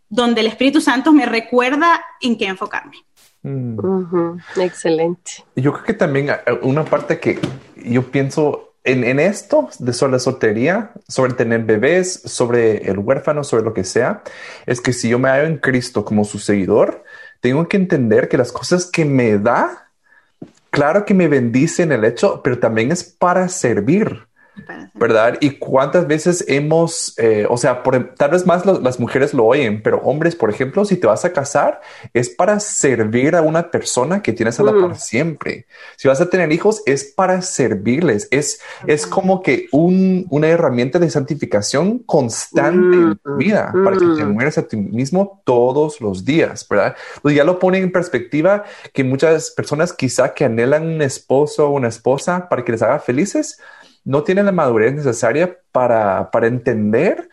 donde 0.09 0.41
el 0.41 0.49
Espíritu 0.49 0.81
Santo 0.81 1.13
me 1.13 1.27
recuerda 1.27 2.03
en 2.21 2.37
qué 2.37 2.47
enfocarme. 2.47 2.97
Mm. 3.43 4.39
Excelente. 4.57 5.45
Yo 5.55 5.73
creo 5.73 5.85
que 5.85 5.95
también 5.95 6.31
eh, 6.31 6.37
una 6.63 6.85
parte 6.85 7.21
que 7.21 7.39
yo 7.77 8.11
pienso 8.11 8.70
en, 8.85 9.21
esto 9.21 9.69
de 9.79 9.93
sobre 9.93 10.13
la 10.13 10.19
soltería, 10.19 10.93
sobre 11.07 11.35
tener 11.35 11.65
bebés, 11.65 12.23
sobre 12.25 12.89
el 12.91 12.99
huérfano, 12.99 13.45
sobre 13.45 13.65
lo 13.65 13.75
que 13.75 13.85
sea, 13.85 14.23
es 14.67 14.81
que 14.81 14.93
si 14.93 15.09
yo 15.09 15.19
me 15.19 15.29
hallo 15.29 15.47
en 15.47 15.59
Cristo 15.59 16.05
como 16.05 16.25
su 16.25 16.39
seguidor, 16.39 17.05
tengo 17.41 17.69
que 17.69 17.77
entender 17.77 18.29
que 18.29 18.39
las 18.39 18.53
cosas 18.53 18.87
que 18.87 19.05
me 19.05 19.39
da, 19.39 19.91
claro 20.71 21.05
que 21.05 21.15
me 21.15 21.29
bendice 21.29 21.83
en 21.83 21.93
el 21.93 22.05
hecho, 22.05 22.43
pero 22.43 22.59
también 22.59 22.91
es 22.93 23.05
para 23.05 23.49
servir. 23.49 24.27
¿Verdad? 24.95 25.39
Y 25.41 25.51
cuántas 25.51 26.07
veces 26.07 26.45
hemos, 26.49 27.15
eh, 27.19 27.47
o 27.49 27.57
sea, 27.57 27.83
por, 27.83 28.15
tal 28.15 28.31
vez 28.31 28.47
más 28.47 28.65
las 28.67 29.01
mujeres 29.01 29.35
lo 29.35 29.45
oyen, 29.47 29.83
pero 29.83 29.99
hombres, 29.99 30.37
por 30.37 30.51
ejemplo, 30.51 30.85
si 30.85 30.97
te 30.97 31.07
vas 31.07 31.25
a 31.25 31.33
casar, 31.33 31.81
es 32.15 32.31
para 32.31 32.61
servir 32.61 33.37
a 33.37 33.43
una 33.43 33.71
persona 33.71 34.23
que 34.23 34.33
tienes 34.33 34.59
a 34.61 34.63
la 34.63 34.73
par 34.73 34.91
mm. 34.91 34.97
siempre. 34.97 35.67
Si 35.97 36.09
vas 36.09 36.21
a 36.21 36.31
tener 36.31 36.53
hijos, 36.53 36.83
es 36.87 37.05
para 37.05 37.43
servirles. 37.43 38.29
Es, 38.31 38.61
es 38.87 39.07
como 39.07 39.43
que 39.43 39.69
un, 39.73 40.27
una 40.31 40.49
herramienta 40.49 40.99
de 40.99 41.11
santificación 41.11 42.01
constante 42.01 42.97
en 42.97 43.17
tu 43.17 43.31
mm, 43.31 43.39
vida 43.39 43.73
para 43.85 43.97
que 43.97 44.05
te 44.05 44.25
mm. 44.25 44.33
mueras 44.33 44.59
a 44.59 44.67
ti 44.67 44.77
mismo 44.77 45.43
todos 45.45 46.01
los 46.01 46.25
días, 46.25 46.67
¿verdad? 46.69 46.97
Pues 47.23 47.35
ya 47.35 47.45
lo 47.45 47.59
ponen 47.59 47.85
en 47.85 47.93
perspectiva 47.93 48.65
que 48.93 49.05
muchas 49.05 49.51
personas 49.51 49.93
quizá 49.93 50.35
que 50.35 50.45
anhelan 50.45 50.87
un 50.87 51.03
esposo 51.03 51.69
o 51.69 51.71
una 51.71 51.89
esposa 51.89 52.49
para 52.49 52.65
que 52.65 52.73
les 52.73 52.83
haga 52.83 52.99
felices, 52.99 53.59
no 54.05 54.23
tienen 54.23 54.47
la 54.47 54.53
madurez 54.53 54.95
necesaria 54.95 55.59
para, 55.73 56.31
para 56.31 56.47
entender 56.47 57.29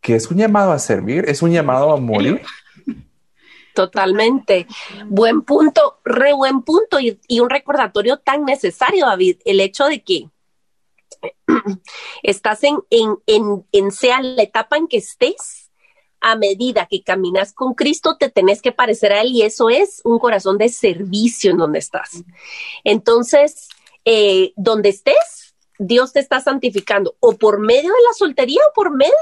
que 0.00 0.14
es 0.14 0.30
un 0.30 0.38
llamado 0.38 0.72
a 0.72 0.78
servir, 0.78 1.24
es 1.28 1.42
un 1.42 1.50
llamado 1.50 1.92
a 1.92 1.96
morir. 1.96 2.42
Totalmente. 3.74 4.66
Buen 5.06 5.42
punto, 5.42 6.00
re 6.04 6.32
buen 6.32 6.62
punto 6.62 6.98
y, 7.00 7.18
un 7.40 7.50
recordatorio 7.50 8.18
tan 8.18 8.44
necesario, 8.44 9.06
David, 9.06 9.38
el 9.44 9.60
hecho 9.60 9.86
de 9.86 10.02
que 10.02 10.28
estás 12.22 12.64
en, 12.64 12.78
en, 12.90 13.16
en, 13.26 13.66
en 13.72 13.90
sea 13.90 14.20
la 14.22 14.42
etapa 14.42 14.76
en 14.76 14.88
que 14.88 14.98
estés, 14.98 15.70
a 16.20 16.36
medida 16.36 16.86
que 16.86 17.02
caminas 17.02 17.52
con 17.52 17.74
Cristo, 17.74 18.16
te 18.18 18.28
tenés 18.28 18.60
que 18.60 18.72
parecer 18.72 19.12
a 19.12 19.22
Él 19.22 19.28
y 19.32 19.42
eso 19.42 19.70
es 19.70 20.02
un 20.04 20.18
corazón 20.18 20.58
de 20.58 20.68
servicio 20.68 21.50
en 21.50 21.56
donde 21.56 21.78
estás. 21.78 22.22
Entonces, 22.84 23.68
eh, 24.04 24.52
donde 24.56 24.90
estés, 24.90 25.39
Dios 25.82 26.12
te 26.12 26.20
está 26.20 26.40
santificando 26.40 27.16
o 27.20 27.38
por 27.38 27.58
medio 27.58 27.88
de 27.88 28.02
la 28.06 28.12
soltería 28.14 28.60
o 28.68 28.72
por 28.74 28.94
medio 28.94 29.14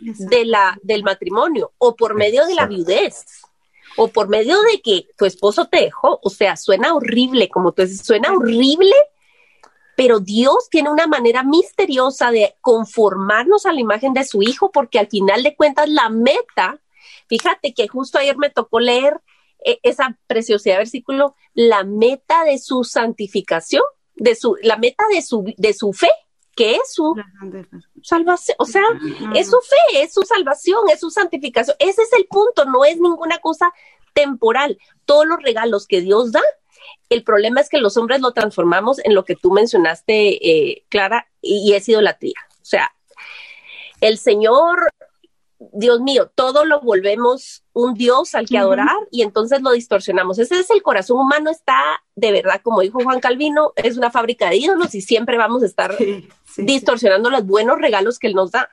de 0.00 0.44
la, 0.44 0.76
del 0.82 1.04
matrimonio 1.04 1.72
o 1.78 1.94
por 1.94 2.16
medio 2.16 2.46
de 2.46 2.56
la 2.56 2.66
viudez 2.66 3.24
o 3.96 4.08
por 4.08 4.28
medio 4.28 4.60
de 4.62 4.80
que 4.82 5.06
tu 5.16 5.24
esposo 5.24 5.68
te 5.68 5.82
dejó. 5.82 6.18
O 6.22 6.28
sea, 6.28 6.56
suena 6.56 6.94
horrible, 6.94 7.48
como 7.48 7.70
tú 7.70 7.82
dices, 7.82 8.04
suena 8.04 8.32
horrible, 8.32 8.94
pero 9.94 10.18
Dios 10.18 10.68
tiene 10.68 10.90
una 10.90 11.06
manera 11.06 11.44
misteriosa 11.44 12.32
de 12.32 12.56
conformarnos 12.60 13.64
a 13.64 13.72
la 13.72 13.80
imagen 13.80 14.12
de 14.12 14.24
su 14.24 14.42
hijo, 14.42 14.72
porque 14.72 14.98
al 14.98 15.06
final 15.06 15.44
de 15.44 15.54
cuentas 15.54 15.88
la 15.88 16.08
meta, 16.08 16.80
fíjate 17.28 17.72
que 17.72 17.86
justo 17.86 18.18
ayer 18.18 18.36
me 18.36 18.50
tocó 18.50 18.80
leer 18.80 19.20
eh, 19.64 19.78
esa 19.84 20.18
preciosidad 20.26 20.78
versículo, 20.78 21.36
la 21.54 21.84
meta 21.84 22.42
de 22.42 22.58
su 22.58 22.82
santificación, 22.82 23.84
de 24.20 24.34
su, 24.34 24.56
la 24.62 24.76
meta 24.76 25.04
de 25.12 25.22
su, 25.22 25.52
de 25.56 25.72
su 25.72 25.92
fe, 25.92 26.10
que 26.54 26.74
es 26.74 26.92
su 26.92 27.14
salvación, 28.02 28.56
o 28.58 28.66
sea, 28.66 28.82
es 29.34 29.48
su 29.48 29.56
fe, 29.60 30.02
es 30.02 30.12
su 30.12 30.22
salvación, 30.22 30.90
es 30.92 31.00
su 31.00 31.10
santificación. 31.10 31.74
Ese 31.78 32.02
es 32.02 32.12
el 32.12 32.26
punto, 32.26 32.66
no 32.66 32.84
es 32.84 33.00
ninguna 33.00 33.38
cosa 33.38 33.72
temporal. 34.12 34.78
Todos 35.06 35.26
los 35.26 35.42
regalos 35.42 35.86
que 35.86 36.02
Dios 36.02 36.32
da, 36.32 36.42
el 37.08 37.24
problema 37.24 37.60
es 37.60 37.70
que 37.70 37.78
los 37.78 37.96
hombres 37.96 38.20
lo 38.20 38.32
transformamos 38.32 38.98
en 39.04 39.14
lo 39.14 39.24
que 39.24 39.36
tú 39.36 39.52
mencionaste, 39.52 40.50
eh, 40.50 40.84
Clara, 40.90 41.26
y, 41.40 41.70
y 41.70 41.74
es 41.74 41.88
idolatría. 41.88 42.38
O 42.60 42.64
sea, 42.64 42.92
el 44.02 44.18
Señor 44.18 44.92
Dios 45.72 46.00
mío, 46.00 46.32
todo 46.34 46.64
lo 46.64 46.80
volvemos 46.80 47.64
un 47.74 47.92
Dios 47.92 48.34
al 48.34 48.48
que 48.48 48.56
adorar 48.56 48.96
y 49.10 49.20
entonces 49.20 49.60
lo 49.60 49.72
distorsionamos. 49.72 50.38
Ese 50.38 50.58
es 50.58 50.70
el 50.70 50.82
corazón 50.82 51.18
humano, 51.18 51.50
está 51.50 52.02
de 52.14 52.32
verdad, 52.32 52.62
como 52.62 52.80
dijo 52.80 53.00
Juan 53.02 53.20
Calvino, 53.20 53.74
es 53.76 53.98
una 53.98 54.10
fábrica 54.10 54.48
de 54.48 54.56
ídolos 54.56 54.94
y 54.94 55.02
siempre 55.02 55.36
vamos 55.36 55.62
a 55.62 55.66
estar 55.66 55.94
distorsionando 56.56 57.28
los 57.28 57.44
buenos 57.44 57.78
regalos 57.78 58.18
que 58.18 58.28
Él 58.28 58.34
nos 58.34 58.52
da, 58.52 58.70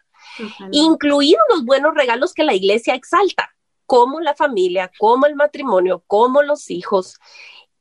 incluidos 0.71 1.41
los 1.49 1.65
buenos 1.65 1.93
regalos 1.93 2.33
que 2.33 2.45
la 2.45 2.53
iglesia 2.53 2.95
exalta, 2.95 3.53
como 3.85 4.21
la 4.21 4.33
familia, 4.33 4.89
como 4.97 5.25
el 5.25 5.35
matrimonio, 5.35 6.03
como 6.07 6.41
los 6.41 6.71
hijos. 6.71 7.19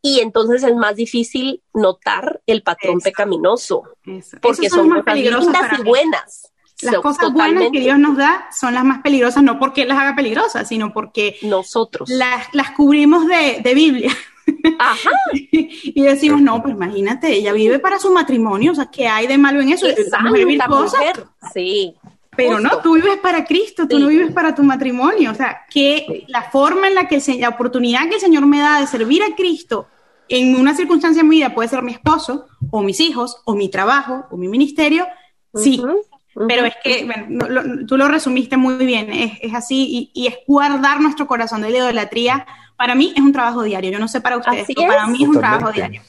Y 0.03 0.19
entonces 0.19 0.65
es 0.65 0.75
más 0.75 0.97
difícil 0.97 1.63
notar 1.73 2.43
el 2.47 2.65
patrón 2.65 3.01
pecaminoso, 3.01 3.85
porque 4.43 4.69
son, 4.69 4.89
más 4.89 5.05
cosas 5.05 5.17
lindas 5.17 5.79
y 5.79 5.83
buenas 5.85 6.53
las 6.83 6.97
cosas 6.97 7.33
buenas 7.33 7.71
que 7.73 7.81
Dios 7.81 7.99
nos 7.99 8.17
da 8.17 8.49
son 8.53 8.75
las 8.75 8.85
más 8.85 9.01
peligrosas, 9.03 9.43
no 9.43 9.59
porque 9.59 9.87
las 9.87 9.99
haga 9.99 10.15
peligrosas, 10.15 10.69
sino 10.69 10.93
porque 10.93 11.37
nosotros 11.43 12.09
las, 12.09 12.53
las 12.53 12.73
cubrimos 12.73 13.27
de, 13.27 13.61
de 13.63 13.75
Biblia. 13.75 14.13
Ajá. 14.79 15.11
y 15.33 16.03
decimos, 16.03 16.41
no, 16.41 16.63
pues 16.63 16.75
imagínate, 16.75 17.33
ella 17.33 17.53
vive 17.53 17.79
para 17.79 17.99
su 17.99 18.13
matrimonio, 18.13 18.73
o 18.73 18.75
sea, 18.75 18.87
¿qué 18.87 19.09
hay 19.09 19.27
de 19.27 19.39
malo 19.39 19.61
en 19.61 19.71
eso? 19.71 19.87
La 20.11 20.69
mujer, 20.69 21.25
sí. 21.53 21.95
Pero 22.37 22.61
no, 22.61 22.79
tú 22.83 22.95
vives 22.95 23.17
para 23.19 23.45
Cristo, 23.47 23.89
tú 23.89 23.99
no 23.99 24.09
vives 24.09 24.31
para 24.31 24.55
tu 24.55 24.63
matrimonio. 24.63 25.31
O 25.31 25.35
sea, 25.35 25.63
que 25.71 26.25
la 26.29 26.43
forma 26.43 26.87
en 26.87 26.95
la 26.95 27.09
que, 27.09 27.19
la 27.39 27.49
oportunidad 27.49 28.09
que 28.09 28.17
el 28.17 28.21
Señor 28.21 28.45
me 28.45 28.61
da 28.61 28.81
de 28.81 28.87
servir 28.87 29.23
a 29.23 29.35
Cristo 29.35 29.87
en 30.29 30.57
una 30.57 30.75
circunstancia 30.75 31.21
en 31.21 31.29
mi 31.29 31.37
vida 31.37 31.55
puede 31.55 31.69
ser 31.69 31.83
mi 31.83 31.93
esposo, 31.93 32.47
o 32.71 32.83
mis 32.83 33.01
hijos, 33.01 33.39
o 33.45 33.55
mi 33.55 33.69
trabajo, 33.69 34.27
o 34.31 34.37
mi 34.37 34.49
ministerio, 34.49 35.07
sí, 35.55 35.83
pero 36.49 36.67
es 36.67 36.75
que, 36.83 37.05
bueno, 37.05 37.87
tú 37.87 37.97
lo 37.97 38.09
resumiste 38.09 38.57
muy 38.57 38.85
bien, 38.85 39.11
es, 39.11 39.33
es 39.41 39.55
así 39.55 40.11
y, 40.15 40.23
y, 40.23 40.27
es 40.27 40.35
guardar 40.47 41.01
nuestro 41.01 41.27
corazón 41.27 41.63
de 41.63 41.71
la 41.71 41.79
idolatría. 41.79 42.47
Para 42.77 42.95
mí 42.95 43.13
es 43.17 43.23
un 43.23 43.33
trabajo 43.33 43.63
diario, 43.63 43.91
yo 43.91 43.99
no 43.99 44.09
sé 44.09 44.21
para 44.21 44.37
ustedes, 44.37 44.67
pero 44.67 44.87
para 44.87 45.07
mí 45.07 45.23
es 45.23 45.29
un 45.29 45.39
trabajo 45.39 45.73
diario. 45.73 46.03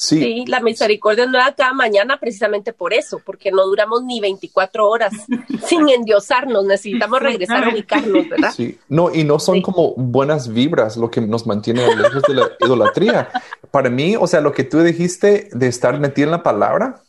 Sí. 0.00 0.20
sí. 0.20 0.44
la 0.46 0.60
misericordia 0.60 1.26
no 1.26 1.38
da 1.38 1.56
cada 1.56 1.72
mañana 1.72 2.20
precisamente 2.20 2.72
por 2.72 2.94
eso, 2.94 3.20
porque 3.24 3.50
no 3.50 3.66
duramos 3.66 4.04
ni 4.04 4.20
24 4.20 4.88
horas 4.88 5.12
sin 5.66 5.88
endiosarnos, 5.88 6.64
necesitamos 6.64 7.20
regresar 7.20 7.64
a 7.64 7.70
ubicarnos, 7.70 8.28
¿verdad? 8.28 8.52
Sí, 8.54 8.78
no, 8.88 9.12
y 9.12 9.24
no 9.24 9.40
son 9.40 9.56
sí. 9.56 9.62
como 9.62 9.94
buenas 9.96 10.52
vibras 10.52 10.96
lo 10.96 11.10
que 11.10 11.20
nos 11.20 11.48
mantiene 11.48 11.82
lejos 11.96 12.22
de 12.28 12.34
la 12.34 12.48
idolatría. 12.60 13.28
Para 13.72 13.90
mí, 13.90 14.14
o 14.14 14.28
sea, 14.28 14.40
lo 14.40 14.52
que 14.52 14.62
tú 14.62 14.78
dijiste 14.82 15.48
de 15.50 15.66
estar 15.66 15.98
metido 15.98 16.26
en 16.26 16.30
la 16.30 16.44
palabra, 16.44 17.02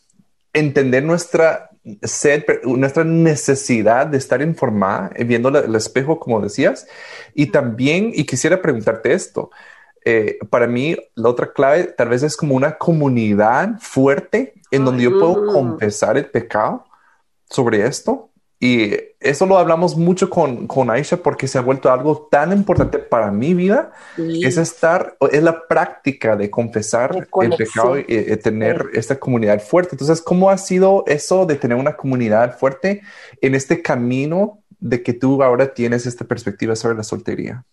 entender 0.52 1.04
nuestra 1.04 1.69
sed, 2.04 2.44
nuestra 2.64 3.04
necesidad 3.04 4.08
de 4.08 4.18
estar 4.18 4.42
informada, 4.42 5.12
eh, 5.16 5.24
viendo 5.24 5.50
el 5.50 5.76
espejo, 5.76 6.20
como 6.20 6.42
decías. 6.42 6.88
Y 7.34 7.48
también, 7.48 8.12
y 8.14 8.26
quisiera 8.26 8.62
preguntarte 8.62 9.14
esto, 9.14 9.52
eh, 10.06 10.40
para 10.50 10.68
mí 10.68 10.96
la 11.16 11.30
otra 11.30 11.52
clave 11.52 11.84
tal 11.86 12.10
vez 12.10 12.24
es 12.24 12.38
como 12.38 12.56
una 12.56 12.78
comunidad 12.78 13.80
fuerte 13.80 14.54
en 14.72 14.86
donde 14.86 15.04
yo 15.04 15.20
puedo 15.20 15.48
confesar 15.48 16.18
el 16.18 16.26
pecado 16.26 16.86
sobre 17.50 17.86
esto 17.86 18.29
y 18.62 18.94
eso 19.22 19.46
lo 19.46 19.58
hablamos 19.58 19.96
mucho 19.96 20.30
con, 20.30 20.68
con 20.68 20.90
Aisha 20.90 21.18
porque 21.18 21.48
se 21.48 21.58
ha 21.58 21.62
vuelto 21.62 21.92
algo 21.92 22.28
tan 22.30 22.52
importante 22.52 23.00
para 23.00 23.32
mi 23.32 23.54
vida. 23.54 23.92
Sí. 24.18 24.44
Es 24.44 24.58
estar, 24.58 25.16
es 25.32 25.42
la 25.42 25.66
práctica 25.66 26.36
de 26.36 26.50
confesar 26.50 27.16
el 27.16 27.56
pecado 27.56 27.98
y, 27.98 28.06
y 28.08 28.38
tener 28.38 28.90
sí. 28.92 29.00
esta 29.00 29.18
comunidad 29.18 29.62
fuerte. 29.62 29.92
Entonces, 29.94 30.22
¿cómo 30.22 30.50
ha 30.50 30.58
sido 30.58 31.06
eso 31.08 31.46
de 31.46 31.56
tener 31.56 31.78
una 31.78 31.96
comunidad 31.96 32.58
fuerte 32.58 33.02
en 33.42 33.56
este 33.56 33.82
camino 33.82 34.62
de 34.80 35.04
que 35.04 35.14
tú 35.14 35.42
ahora 35.42 35.74
tienes 35.74 36.06
esta 36.06 36.26
perspectiva 36.26 36.76
sobre 36.76 36.98
la 36.98 37.04
soltería? 37.04 37.64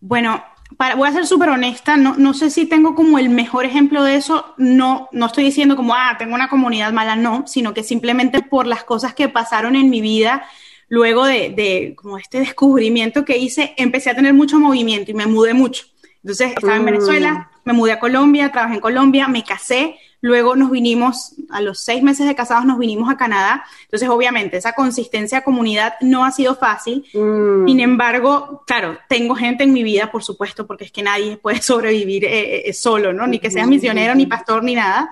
Bueno, 0.00 0.42
para, 0.76 0.94
voy 0.94 1.08
a 1.08 1.12
ser 1.12 1.26
súper 1.26 1.48
honesta, 1.48 1.96
no, 1.96 2.16
no 2.16 2.34
sé 2.34 2.50
si 2.50 2.66
tengo 2.66 2.94
como 2.94 3.18
el 3.18 3.28
mejor 3.28 3.64
ejemplo 3.64 4.04
de 4.04 4.16
eso, 4.16 4.54
no, 4.56 5.08
no 5.12 5.26
estoy 5.26 5.44
diciendo 5.44 5.76
como, 5.76 5.94
ah, 5.94 6.16
tengo 6.18 6.34
una 6.34 6.48
comunidad 6.48 6.92
mala, 6.92 7.16
no, 7.16 7.46
sino 7.46 7.74
que 7.74 7.82
simplemente 7.82 8.42
por 8.42 8.66
las 8.66 8.84
cosas 8.84 9.14
que 9.14 9.28
pasaron 9.28 9.76
en 9.76 9.90
mi 9.90 10.00
vida, 10.00 10.44
luego 10.88 11.24
de, 11.24 11.50
de 11.50 11.94
como 11.96 12.18
este 12.18 12.38
descubrimiento 12.40 13.24
que 13.24 13.38
hice, 13.38 13.74
empecé 13.76 14.10
a 14.10 14.14
tener 14.14 14.34
mucho 14.34 14.58
movimiento 14.58 15.10
y 15.10 15.14
me 15.14 15.26
mudé 15.26 15.54
mucho. 15.54 15.84
Entonces, 16.22 16.52
estaba 16.52 16.76
en 16.76 16.84
Venezuela, 16.84 17.50
me 17.64 17.72
mudé 17.72 17.92
a 17.92 18.00
Colombia, 18.00 18.52
trabajé 18.52 18.74
en 18.74 18.80
Colombia, 18.80 19.28
me 19.28 19.42
casé, 19.42 19.96
Luego 20.22 20.54
nos 20.54 20.70
vinimos, 20.70 21.34
a 21.48 21.62
los 21.62 21.80
seis 21.80 22.02
meses 22.02 22.26
de 22.26 22.34
casados 22.34 22.66
nos 22.66 22.78
vinimos 22.78 23.10
a 23.10 23.16
Canadá. 23.16 23.64
Entonces, 23.84 24.08
obviamente, 24.08 24.58
esa 24.58 24.74
consistencia 24.74 25.42
comunidad 25.42 25.94
no 26.02 26.24
ha 26.24 26.30
sido 26.30 26.54
fácil. 26.56 27.06
Mm. 27.14 27.66
Sin 27.66 27.80
embargo, 27.80 28.62
claro, 28.66 28.98
tengo 29.08 29.34
gente 29.34 29.64
en 29.64 29.72
mi 29.72 29.82
vida, 29.82 30.10
por 30.10 30.22
supuesto, 30.22 30.66
porque 30.66 30.84
es 30.84 30.92
que 30.92 31.02
nadie 31.02 31.38
puede 31.38 31.62
sobrevivir 31.62 32.26
eh, 32.26 32.68
eh, 32.68 32.72
solo, 32.74 33.14
¿no? 33.14 33.26
Ni 33.26 33.38
que 33.38 33.50
seas 33.50 33.66
misionero, 33.66 34.14
ni 34.14 34.26
pastor, 34.26 34.62
ni 34.62 34.74
nada. 34.74 35.10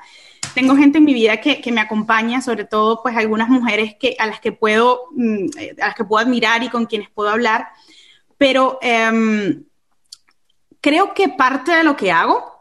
Tengo 0.55 0.77
gente 0.77 0.99
en 0.99 1.05
mi 1.05 1.15
vida 1.15 1.39
que, 1.39 1.61
que 1.63 1.73
me 1.73 1.81
acompaña, 1.81 2.43
sobre 2.43 2.65
todo, 2.65 3.03
pues, 3.03 3.17
algunas 3.17 3.49
mujeres 3.49 3.95
que, 3.99 4.15
a 4.19 4.27
las 4.27 4.41
que 4.41 4.53
puedo, 4.53 5.05
mm, 5.13 5.47
a 5.81 5.87
las 5.87 5.95
que 5.95 6.05
puedo 6.05 6.23
admirar 6.23 6.63
y 6.63 6.69
con 6.69 6.85
quienes 6.85 7.09
puedo 7.09 7.31
hablar. 7.31 7.69
Pero 8.37 8.79
eh, 8.83 9.59
creo 10.83 11.15
que 11.15 11.31
parte 11.31 11.73
de 11.73 11.83
lo 11.83 11.97
que 11.97 12.13
hago 12.13 12.58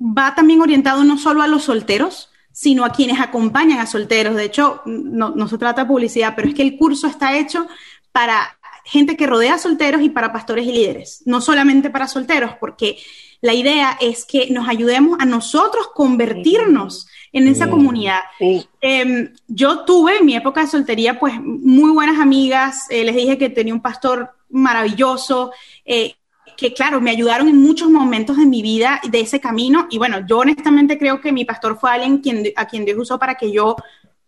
va 0.00 0.34
también 0.34 0.60
orientado 0.60 1.04
no 1.04 1.18
solo 1.18 1.42
a 1.42 1.48
los 1.48 1.64
solteros, 1.64 2.30
sino 2.52 2.84
a 2.84 2.90
quienes 2.90 3.20
acompañan 3.20 3.78
a 3.78 3.86
solteros. 3.86 4.34
De 4.34 4.44
hecho, 4.44 4.82
no, 4.84 5.30
no, 5.30 5.48
se 5.48 5.58
trata 5.58 5.82
de 5.82 5.88
publicidad, 5.88 6.34
pero 6.34 6.48
es 6.48 6.54
que 6.54 6.62
el 6.62 6.76
curso 6.76 7.06
está 7.06 7.38
hecho 7.38 7.66
para 8.12 8.58
gente 8.84 9.16
que 9.16 9.26
rodea 9.26 9.54
a 9.54 9.58
solteros 9.58 10.02
y 10.02 10.08
para 10.08 10.32
pastores 10.32 10.66
y 10.66 10.72
líderes, 10.72 11.22
no 11.26 11.40
solamente 11.40 11.90
para 11.90 12.08
solteros, 12.08 12.52
porque 12.58 12.96
la 13.40 13.54
idea 13.54 13.96
es 14.00 14.24
que 14.24 14.50
nos 14.50 14.68
ayudemos 14.68 15.18
a 15.20 15.24
nosotros 15.24 15.88
convertirnos 15.94 17.06
en 17.32 17.46
esa 17.46 17.70
comunidad. 17.70 18.20
Eh, 18.40 19.30
yo 19.46 19.84
tuve 19.84 20.18
en 20.18 20.26
mi 20.26 20.34
época 20.34 20.62
de 20.62 20.66
soltería, 20.66 21.20
pues 21.20 21.34
muy 21.40 21.92
buenas 21.92 22.18
amigas, 22.18 22.86
eh, 22.90 23.04
les 23.04 23.14
dije 23.14 23.38
que 23.38 23.50
tenía 23.50 23.74
un 23.74 23.82
pastor 23.82 24.34
maravilloso, 24.48 25.52
eh, 25.84 26.14
que, 26.58 26.74
claro, 26.74 27.00
me 27.00 27.12
ayudaron 27.12 27.46
en 27.46 27.62
muchos 27.62 27.88
momentos 27.88 28.36
de 28.36 28.44
mi 28.44 28.62
vida 28.62 29.00
de 29.08 29.20
ese 29.20 29.38
camino. 29.38 29.86
Y 29.90 29.98
bueno, 29.98 30.26
yo 30.26 30.38
honestamente 30.38 30.98
creo 30.98 31.20
que 31.20 31.30
mi 31.30 31.44
pastor 31.44 31.78
fue 31.78 31.92
alguien 31.92 32.20
a 32.56 32.66
quien 32.66 32.84
Dios 32.84 32.98
usó 32.98 33.16
para 33.16 33.36
que 33.36 33.52
yo 33.52 33.76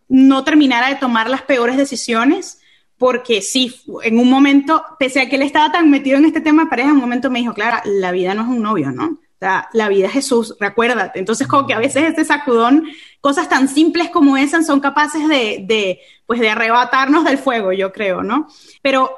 no 0.07 0.45
terminara 0.45 0.87
de 0.87 0.95
tomar 0.95 1.29
las 1.29 1.41
peores 1.41 1.75
decisiones, 1.75 2.61
porque 2.97 3.41
sí, 3.41 3.75
en 4.03 4.17
un 4.17 4.29
momento, 4.29 4.81
pese 4.97 5.19
a 5.19 5.27
que 5.27 5.35
él 5.35 5.41
estaba 5.41 5.73
tan 5.73 5.91
metido 5.91 6.17
en 6.17 6.23
este 6.23 6.39
tema 6.39 6.63
de 6.63 6.69
pareja, 6.69 6.87
en 6.87 6.95
un 6.95 7.01
momento 7.01 7.29
me 7.29 7.39
dijo, 7.39 7.53
Clara, 7.53 7.83
la 7.83 8.13
vida 8.13 8.33
no 8.33 8.43
es 8.43 8.47
un 8.47 8.61
novio, 8.61 8.93
¿no? 8.93 9.19
La 9.73 9.89
vida 9.89 10.07
es 10.07 10.13
Jesús, 10.13 10.55
recuérdate. 10.57 11.19
Entonces, 11.19 11.47
como 11.47 11.67
que 11.67 11.73
a 11.73 11.79
veces 11.79 12.03
este 12.03 12.23
sacudón, 12.23 12.85
cosas 13.19 13.49
tan 13.49 13.67
simples 13.67 14.09
como 14.09 14.37
esas 14.37 14.65
son 14.65 14.79
capaces 14.79 15.27
de, 15.27 15.65
de, 15.67 15.99
pues, 16.25 16.39
de 16.39 16.49
arrebatarnos 16.49 17.25
del 17.25 17.39
fuego, 17.39 17.73
yo 17.73 17.91
creo, 17.91 18.23
¿no? 18.23 18.47
Pero 18.81 19.17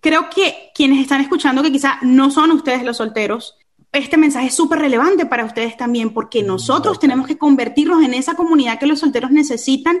creo 0.00 0.28
que 0.30 0.70
quienes 0.74 1.00
están 1.00 1.20
escuchando, 1.20 1.62
que 1.62 1.72
quizá 1.72 1.98
no 2.02 2.30
son 2.30 2.50
ustedes 2.52 2.82
los 2.82 2.96
solteros, 2.96 3.56
este 3.92 4.16
mensaje 4.16 4.46
es 4.46 4.54
súper 4.54 4.78
relevante 4.78 5.26
para 5.26 5.44
ustedes 5.44 5.76
también, 5.76 6.10
porque 6.10 6.42
nosotros 6.42 7.00
tenemos 7.00 7.26
que 7.26 7.38
convertirnos 7.38 8.04
en 8.04 8.14
esa 8.14 8.34
comunidad 8.34 8.78
que 8.78 8.86
los 8.86 9.00
solteros 9.00 9.30
necesitan 9.30 9.98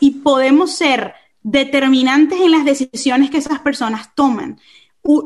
y 0.00 0.10
podemos 0.10 0.72
ser 0.72 1.14
determinantes 1.42 2.40
en 2.40 2.50
las 2.50 2.64
decisiones 2.64 3.30
que 3.30 3.38
esas 3.38 3.60
personas 3.60 4.14
toman. 4.14 4.60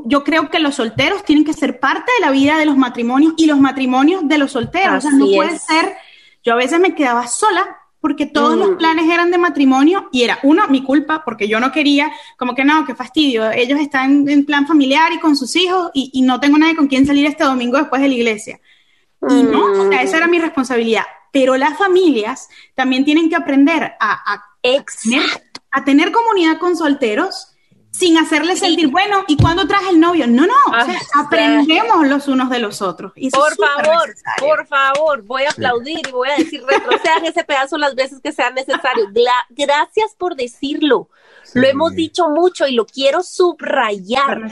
Yo 0.05 0.23
creo 0.25 0.51
que 0.51 0.59
los 0.59 0.75
solteros 0.75 1.25
tienen 1.25 1.45
que 1.45 1.55
ser 1.55 1.81
parte 1.81 2.13
de 2.19 2.27
la 2.27 2.31
vida 2.31 2.59
de 2.59 2.67
los 2.67 2.77
matrimonios 2.77 3.33
y 3.39 3.47
los 3.47 3.59
matrimonios 3.59 4.29
de 4.29 4.39
los 4.39 4.53
solteros. 4.53 4.99
o 4.99 5.01
sea, 5.01 5.11
no 5.13 5.27
puede 5.27 5.59
ser, 5.59 5.97
yo 6.45 6.53
a 6.53 6.57
veces 6.57 6.79
me 6.79 6.95
quedaba 6.95 7.27
sola 7.27 7.79
porque 8.03 8.27
todos 8.27 8.59
los 8.59 8.73
mm. 8.73 8.77
planes 8.79 9.09
eran 9.09 9.31
de 9.31 9.39
matrimonio 9.39 10.09
y 10.11 10.25
era, 10.25 10.41
uno, 10.43 10.67
mi 10.67 10.83
culpa, 10.83 11.23
porque 11.25 11.47
yo 11.47 11.61
no 11.61 11.71
quería, 11.71 12.11
como 12.37 12.53
que 12.55 12.65
no, 12.65 12.85
qué 12.85 12.97
fastidio, 12.97 13.49
ellos 13.53 13.79
están 13.79 14.29
en 14.29 14.45
plan 14.45 14.67
familiar 14.67 15.13
y 15.13 15.21
con 15.21 15.37
sus 15.37 15.55
hijos 15.55 15.93
y, 15.95 16.21
no 16.23 16.41
tengo 16.41 16.59
nadie 16.59 16.75
con 16.75 16.89
quien 16.89 17.07
salir 17.07 17.27
este 17.27 17.45
domingo 17.45 17.79
después 17.79 18.03
de 18.03 18.09
la 18.09 18.15
iglesia. 18.15 18.61
Y 19.31 19.45
no, 19.45 19.67
o 19.67 19.89
sea, 19.89 20.03
esa 20.03 20.17
era 20.17 20.27
mi 20.27 20.41
responsabilidad. 20.41 21.05
Pero 21.33 21.57
las 21.57 21.79
familias 21.79 22.49
también 22.75 23.05
tienen 23.05 23.31
que 23.31 23.37
aprender 23.37 23.93
a, 24.01 24.35
a, 24.35 24.45
a 25.71 25.85
tener 25.85 26.11
comunidad 26.11 26.59
con 26.59 26.77
solteros 26.77 27.52
sin 28.03 28.19
hacerle 28.19 28.57
sentir, 28.57 28.89
bueno, 28.89 29.23
¿y 29.29 29.37
cuándo 29.37 29.65
traje 29.69 29.91
el 29.91 30.01
novio? 30.01 30.27
No, 30.27 30.45
no, 30.45 30.55
o 30.67 30.85
sea, 30.85 31.01
aprendemos 31.15 32.09
los 32.09 32.27
unos 32.27 32.51
de 32.51 32.59
los 32.59 32.83
otros. 32.83 33.13
por 33.31 33.55
favor, 33.55 34.15
por 34.41 34.67
favor, 34.67 35.23
voy 35.23 35.45
a 35.45 35.51
aplaudir 35.51 36.01
y 36.09 36.11
voy 36.11 36.29
a 36.29 36.37
decir, 36.37 36.65
retrocedan 36.67 37.25
ese 37.27 37.45
pedazo 37.45 37.79
las 37.79 37.95
veces 37.95 38.19
que 38.21 38.33
sea 38.33 38.51
necesario. 38.51 39.05
gracias 39.51 40.17
por 40.19 40.35
decirlo. 40.35 41.11
Lo 41.55 41.67
hemos 41.69 41.95
dicho 41.95 42.29
mucho 42.29 42.67
y 42.67 42.73
lo 42.73 42.87
quiero 42.87 43.23
subrayar. 43.23 44.51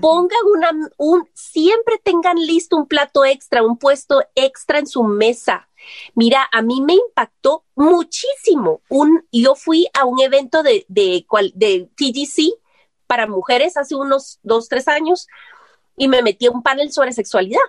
Pongan 0.00 0.38
una, 0.54 0.70
un, 0.96 1.28
siempre 1.34 2.00
tengan 2.04 2.36
listo 2.36 2.76
un 2.76 2.86
plato 2.86 3.24
extra, 3.24 3.64
un 3.64 3.78
puesto 3.78 4.22
extra 4.36 4.78
en 4.78 4.86
su 4.86 5.02
mesa. 5.02 5.68
Mira, 6.14 6.48
a 6.52 6.62
mí 6.62 6.80
me 6.82 6.94
impactó 6.94 7.64
muchísimo. 7.74 8.80
Un, 8.88 9.26
yo 9.32 9.56
fui 9.56 9.88
a 9.92 10.04
un 10.04 10.20
evento 10.20 10.62
de, 10.62 10.84
de, 10.88 11.26
de 11.54 11.88
TGC 11.96 12.61
para 13.12 13.26
mujeres 13.26 13.76
hace 13.76 13.94
unos 13.94 14.38
dos, 14.42 14.70
tres 14.70 14.88
años 14.88 15.26
y 15.98 16.08
me 16.08 16.22
metí 16.22 16.46
a 16.46 16.50
un 16.50 16.62
panel 16.62 16.90
sobre 16.90 17.12
sexualidad. 17.12 17.60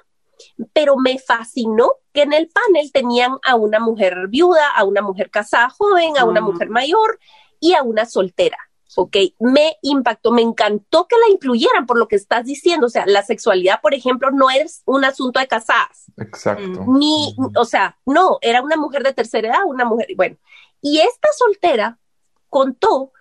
Pero 0.71 0.95
me 0.95 1.19
fascinó 1.19 1.91
que 2.13 2.21
en 2.21 2.31
el 2.31 2.47
panel 2.47 2.93
tenían 2.93 3.33
a 3.43 3.55
una 3.55 3.81
mujer 3.81 4.29
viuda, 4.29 4.69
a 4.69 4.85
una 4.85 5.01
mujer 5.01 5.29
casada 5.29 5.69
joven, 5.69 6.17
a 6.17 6.23
una 6.23 6.39
mm. 6.39 6.45
mujer 6.45 6.69
mayor 6.69 7.19
y 7.59 7.73
a 7.73 7.83
una 7.83 8.05
soltera. 8.05 8.55
Ok, 8.95 9.17
me 9.41 9.75
impactó, 9.81 10.31
me 10.31 10.41
encantó 10.41 11.09
que 11.09 11.17
la 11.17 11.33
incluyeran 11.33 11.87
por 11.87 11.97
lo 11.97 12.07
que 12.07 12.15
estás 12.15 12.45
diciendo. 12.45 12.87
O 12.87 12.89
sea, 12.89 13.03
la 13.05 13.21
sexualidad, 13.21 13.81
por 13.81 13.93
ejemplo, 13.93 14.31
no 14.31 14.49
es 14.49 14.81
un 14.85 15.03
asunto 15.03 15.41
de 15.41 15.47
casadas. 15.47 16.09
Exacto. 16.15 16.85
Ni, 16.87 17.35
o 17.57 17.65
sea, 17.65 17.97
no, 18.05 18.37
era 18.39 18.61
una 18.61 18.77
mujer 18.77 19.03
de 19.03 19.11
tercera 19.11 19.49
edad, 19.49 19.65
una 19.65 19.83
mujer, 19.83 20.07
bueno. 20.15 20.37
Y 20.79 21.01
esta 21.01 21.27
soltera 21.37 21.99
contó 22.47 23.11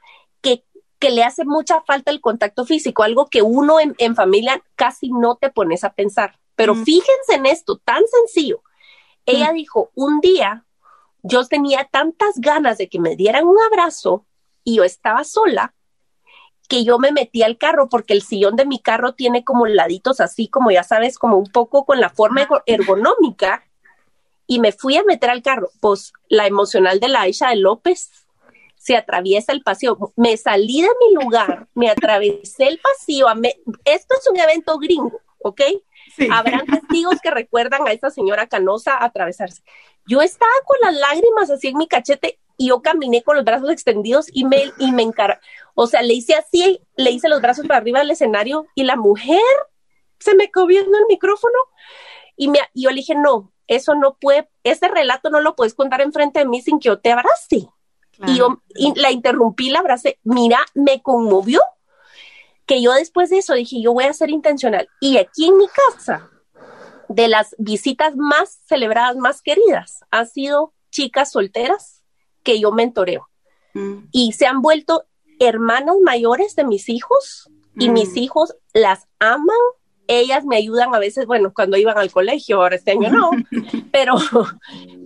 que 1.02 1.10
le 1.10 1.24
hace 1.24 1.44
mucha 1.44 1.80
falta 1.80 2.12
el 2.12 2.20
contacto 2.20 2.64
físico, 2.64 3.02
algo 3.02 3.26
que 3.26 3.42
uno 3.42 3.78
en, 3.80 4.14
familia 4.14 4.62
casi 4.76 5.10
no 5.10 5.34
te 5.34 5.50
pones 5.50 5.82
a 5.82 5.94
pensar. 5.94 6.38
Pero 6.54 6.76
mm. 6.76 6.84
fíjense 6.84 7.34
en 7.34 7.46
esto, 7.46 7.78
tan 7.78 8.04
sencillo. 8.06 8.62
Ella 9.26 9.50
mm. 9.50 9.54
dijo, 9.56 9.90
un 9.96 10.20
día 10.20 10.64
yo 11.24 11.44
tenía 11.44 11.88
tantas 11.90 12.36
ganas 12.36 12.78
de 12.78 12.88
que 12.88 13.00
me 13.00 13.16
dieran 13.16 13.48
un 13.48 13.56
abrazo 13.60 14.26
y 14.62 14.76
yo 14.76 14.84
estaba 14.84 15.24
sola 15.24 15.74
que 16.68 16.84
yo 16.84 17.00
me 17.00 17.10
metí 17.10 17.42
al 17.42 17.58
carro 17.58 17.88
porque 17.88 18.14
el 18.14 18.22
sillón 18.22 18.54
de 18.54 18.64
mi 18.64 18.78
carro 18.78 19.14
tiene 19.14 19.42
como 19.42 19.66
laditos 19.66 20.20
así, 20.20 20.46
como 20.46 20.70
ya 20.70 20.84
sabes, 20.84 21.18
como 21.18 21.36
un 21.36 21.50
poco 21.50 21.84
con 21.84 21.98
la 21.98 22.10
forma 22.10 22.46
ergonómica 22.66 23.64
y 24.46 24.60
me 24.60 24.70
fui 24.70 24.96
a 24.96 25.02
meter 25.02 25.30
al 25.30 25.42
carro. 25.42 25.68
Pues 25.80 26.12
la 26.28 26.46
emocional 26.46 27.00
de 27.00 27.08
la 27.08 27.22
Aisha 27.22 27.48
de 27.48 27.56
López 27.56 28.12
se 28.82 28.96
atraviesa 28.96 29.52
el 29.52 29.62
pasillo. 29.62 29.96
Me 30.16 30.36
salí 30.36 30.82
de 30.82 30.88
mi 30.88 31.14
lugar, 31.22 31.68
me 31.72 31.88
atravesé 31.88 32.66
el 32.66 32.80
pasillo. 32.80 33.26
esto 33.84 34.14
es 34.18 34.28
un 34.28 34.40
evento 34.40 34.76
gringo, 34.78 35.20
¿ok? 35.38 35.60
Habrán 36.32 36.66
testigos 36.66 37.20
que 37.22 37.30
recuerdan 37.30 37.86
a 37.86 37.92
esa 37.92 38.10
señora 38.10 38.48
canosa 38.48 39.02
atravesarse. 39.02 39.62
Yo 40.08 40.20
estaba 40.20 40.50
con 40.66 40.78
las 40.82 40.94
lágrimas 40.96 41.48
así 41.48 41.68
en 41.68 41.78
mi 41.78 41.86
cachete 41.86 42.40
y 42.56 42.70
yo 42.70 42.82
caminé 42.82 43.22
con 43.22 43.36
los 43.36 43.44
brazos 43.44 43.70
extendidos 43.70 44.26
y 44.32 44.44
me, 44.44 44.72
y 44.78 44.90
me 44.90 45.02
encar... 45.02 45.40
O 45.74 45.86
sea, 45.86 46.02
le 46.02 46.14
hice 46.14 46.34
así, 46.34 46.82
le 46.96 47.12
hice 47.12 47.28
los 47.28 47.40
brazos 47.40 47.66
para 47.68 47.78
arriba 47.78 48.00
del 48.00 48.10
escenario 48.10 48.66
y 48.74 48.82
la 48.82 48.96
mujer 48.96 49.40
se 50.18 50.34
me 50.34 50.50
viendo 50.66 50.98
el 50.98 51.04
micrófono 51.08 51.54
y, 52.36 52.48
me, 52.48 52.58
y 52.74 52.82
yo 52.82 52.90
le 52.90 52.96
dije, 52.96 53.14
no, 53.14 53.52
eso 53.68 53.94
no 53.94 54.16
puede, 54.20 54.50
ese 54.64 54.88
relato 54.88 55.30
no 55.30 55.40
lo 55.40 55.54
puedes 55.54 55.74
contar 55.74 56.00
enfrente 56.00 56.40
de 56.40 56.46
mí 56.46 56.60
sin 56.60 56.80
que 56.80 56.88
yo 56.88 56.98
te 56.98 57.12
abrace. 57.12 57.68
Y 58.26 58.36
yo 58.36 58.62
la 58.96 59.10
interrumpí, 59.10 59.70
la 59.70 59.80
abracé. 59.80 60.18
Mira, 60.22 60.60
me 60.74 61.02
conmovió 61.02 61.60
que 62.66 62.80
yo 62.80 62.92
después 62.92 63.30
de 63.30 63.38
eso 63.38 63.54
dije, 63.54 63.80
yo 63.82 63.92
voy 63.92 64.04
a 64.04 64.12
ser 64.12 64.30
intencional. 64.30 64.88
Y 65.00 65.18
aquí 65.18 65.48
en 65.48 65.56
mi 65.56 65.66
casa, 65.68 66.30
de 67.08 67.28
las 67.28 67.54
visitas 67.58 68.16
más 68.16 68.60
celebradas, 68.66 69.16
más 69.16 69.42
queridas, 69.42 70.00
han 70.10 70.26
sido 70.26 70.72
chicas 70.90 71.32
solteras 71.32 72.02
que 72.42 72.60
yo 72.60 72.72
mentoreo. 72.72 73.28
Mm. 73.74 74.08
Y 74.12 74.32
se 74.32 74.46
han 74.46 74.62
vuelto 74.62 75.04
hermanas 75.38 75.96
mayores 76.02 76.54
de 76.54 76.64
mis 76.64 76.88
hijos 76.88 77.50
y 77.76 77.88
mis 77.88 78.12
mm. 78.14 78.18
hijos 78.18 78.54
las 78.72 79.08
aman 79.18 79.56
ellas 80.08 80.44
me 80.44 80.56
ayudan 80.56 80.94
a 80.94 80.98
veces, 80.98 81.26
bueno, 81.26 81.52
cuando 81.54 81.76
iban 81.76 81.98
al 81.98 82.10
colegio, 82.10 82.56
ahora 82.56 82.76
este 82.76 82.92
año 82.92 83.10
no, 83.10 83.30
pero 83.92 84.14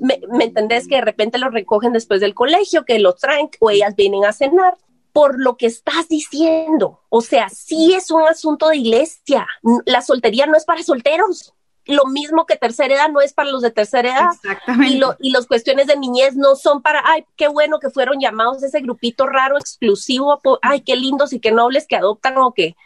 me, 0.00 0.20
entendés 0.44 0.88
que 0.88 0.96
de 0.96 1.02
repente 1.02 1.38
los 1.38 1.52
recogen 1.52 1.92
después 1.92 2.20
del 2.20 2.34
colegio, 2.34 2.84
que 2.84 2.98
los 2.98 3.16
traen 3.16 3.50
o 3.60 3.70
ellas 3.70 3.94
vienen 3.96 4.24
a 4.24 4.32
cenar 4.32 4.76
por 5.12 5.40
lo 5.40 5.56
que 5.56 5.66
estás 5.66 6.08
diciendo. 6.08 7.00
O 7.08 7.22
sea, 7.22 7.48
sí 7.48 7.94
es 7.94 8.10
un 8.10 8.22
asunto 8.22 8.68
de 8.68 8.76
iglesia. 8.76 9.46
La 9.86 10.02
soltería 10.02 10.44
no 10.44 10.58
es 10.58 10.66
para 10.66 10.82
solteros. 10.82 11.54
Lo 11.86 12.04
mismo 12.04 12.44
que 12.44 12.56
tercera 12.56 12.94
edad 12.94 13.08
no 13.08 13.22
es 13.22 13.32
para 13.32 13.50
los 13.50 13.62
de 13.62 13.70
tercera 13.70 14.10
edad. 14.10 14.30
Exactamente. 14.34 14.94
Y, 14.94 14.98
lo, 14.98 15.16
y 15.18 15.30
las 15.30 15.46
cuestiones 15.46 15.86
de 15.86 15.96
niñez 15.96 16.36
no 16.36 16.54
son 16.54 16.82
para, 16.82 17.02
ay, 17.06 17.24
qué 17.36 17.48
bueno 17.48 17.78
que 17.78 17.88
fueron 17.88 18.20
llamados 18.20 18.62
ese 18.62 18.80
grupito 18.80 19.24
raro, 19.24 19.56
exclusivo, 19.56 20.38
ay, 20.60 20.82
qué 20.82 20.96
lindos 20.96 21.32
y 21.32 21.40
qué 21.40 21.50
nobles 21.50 21.86
que 21.86 21.96
adoptan 21.96 22.36
o 22.36 22.52
que 22.52 22.76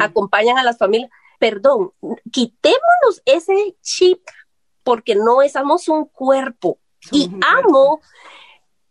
acompañan 0.00 0.56
a 0.56 0.62
las 0.62 0.78
familias 0.78 1.10
perdón, 1.38 1.92
quitémonos 2.30 3.22
ese 3.24 3.76
chip 3.82 4.20
porque 4.82 5.14
no 5.14 5.38
somos 5.52 5.88
un 5.88 6.06
cuerpo. 6.06 6.78
y 7.12 7.30
amo 7.46 8.00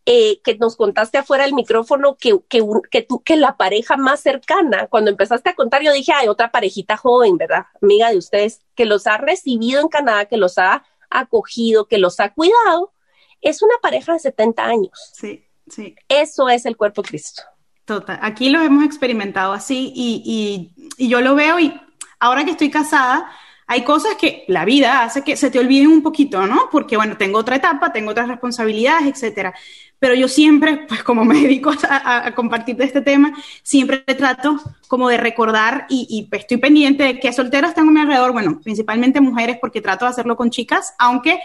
eh, 0.08 0.40
que 0.44 0.56
nos 0.58 0.76
contaste 0.76 1.18
afuera 1.18 1.46
del 1.46 1.56
micrófono 1.56 2.16
que, 2.16 2.40
que, 2.48 3.02
tú, 3.02 3.24
que 3.24 3.36
la 3.38 3.58
pareja 3.58 3.98
más 3.98 4.20
cercana, 4.20 4.86
cuando 4.86 5.10
empezaste 5.10 5.50
a 5.50 5.56
contar, 5.56 5.82
yo 5.82 5.92
dije, 5.92 6.14
hay 6.14 6.28
otra 6.28 6.52
parejita 6.52 6.96
joven, 6.96 7.38
¿verdad? 7.38 7.66
Amiga 7.82 8.12
de 8.12 8.18
ustedes, 8.18 8.62
que 8.76 8.86
los 8.86 9.08
ha 9.08 9.18
recibido 9.18 9.82
en 9.82 9.88
Canadá, 9.88 10.26
que 10.26 10.38
los 10.38 10.60
ha 10.60 10.86
acogido, 11.10 11.88
que 11.88 11.98
los 11.98 12.20
ha 12.20 12.34
cuidado, 12.34 12.94
es 13.42 13.64
una 13.64 13.74
pareja 13.82 14.14
de 14.14 14.20
70 14.20 14.64
años. 14.64 15.12
Sí, 15.14 15.44
sí. 15.68 15.96
Eso 16.08 16.50
es 16.50 16.68
el 16.68 16.78
cuerpo 16.78 17.02
de 17.02 17.10
Cristo. 17.10 17.42
Total, 17.86 18.20
aquí 18.22 18.50
lo 18.50 18.62
hemos 18.62 18.86
experimentado 18.86 19.54
así 19.54 19.92
y, 19.96 20.72
y 20.98 21.08
yo 21.08 21.22
lo 21.22 21.34
veo 21.34 21.60
y 21.60 21.74
ahora 22.26 22.44
que 22.44 22.52
estoy 22.52 22.70
casada, 22.70 23.30
hay 23.68 23.84
cosas 23.84 24.16
que 24.16 24.46
la 24.48 24.66
vida 24.66 25.04
hace 25.04 25.24
que 25.24 25.36
se 25.38 25.50
te 25.50 25.60
olviden 25.60 25.88
un 25.88 26.04
poquito, 26.04 26.46
¿no? 26.46 26.70
Porque, 26.72 26.98
bueno, 26.98 27.18
tengo 27.18 27.40
otra 27.40 27.56
etapa, 27.56 27.92
tengo 27.92 28.12
otras 28.12 28.28
responsabilidades, 28.28 29.08
etcétera. 29.08 29.54
Pero 29.98 30.14
yo 30.14 30.28
siempre, 30.28 30.86
pues 30.88 31.04
como 31.04 31.24
me 31.26 31.42
dedico 31.42 31.72
a, 31.90 32.32
compartir 32.36 32.76
de 32.76 32.86
este 32.86 33.02
tema, 33.02 33.34
siempre 33.64 34.00
trato 34.00 34.60
como 34.88 35.10
de 35.10 35.18
recordar 35.18 35.88
y, 35.90 36.28
estoy 36.32 36.58
pendiente 36.58 37.04
de 37.04 37.20
que 37.20 37.34
solteras 37.34 37.74
tengo 37.74 37.90
a 37.90 37.94
mi 37.94 38.02
alrededor, 38.02 38.34
bueno, 38.34 38.60
principalmente 38.64 39.22
mujeres, 39.22 39.58
porque 39.60 39.82
trato 39.82 40.06
de 40.06 40.12
hacerlo 40.12 40.36
con 40.36 40.50
chicas, 40.50 40.94
aunque 41.00 41.40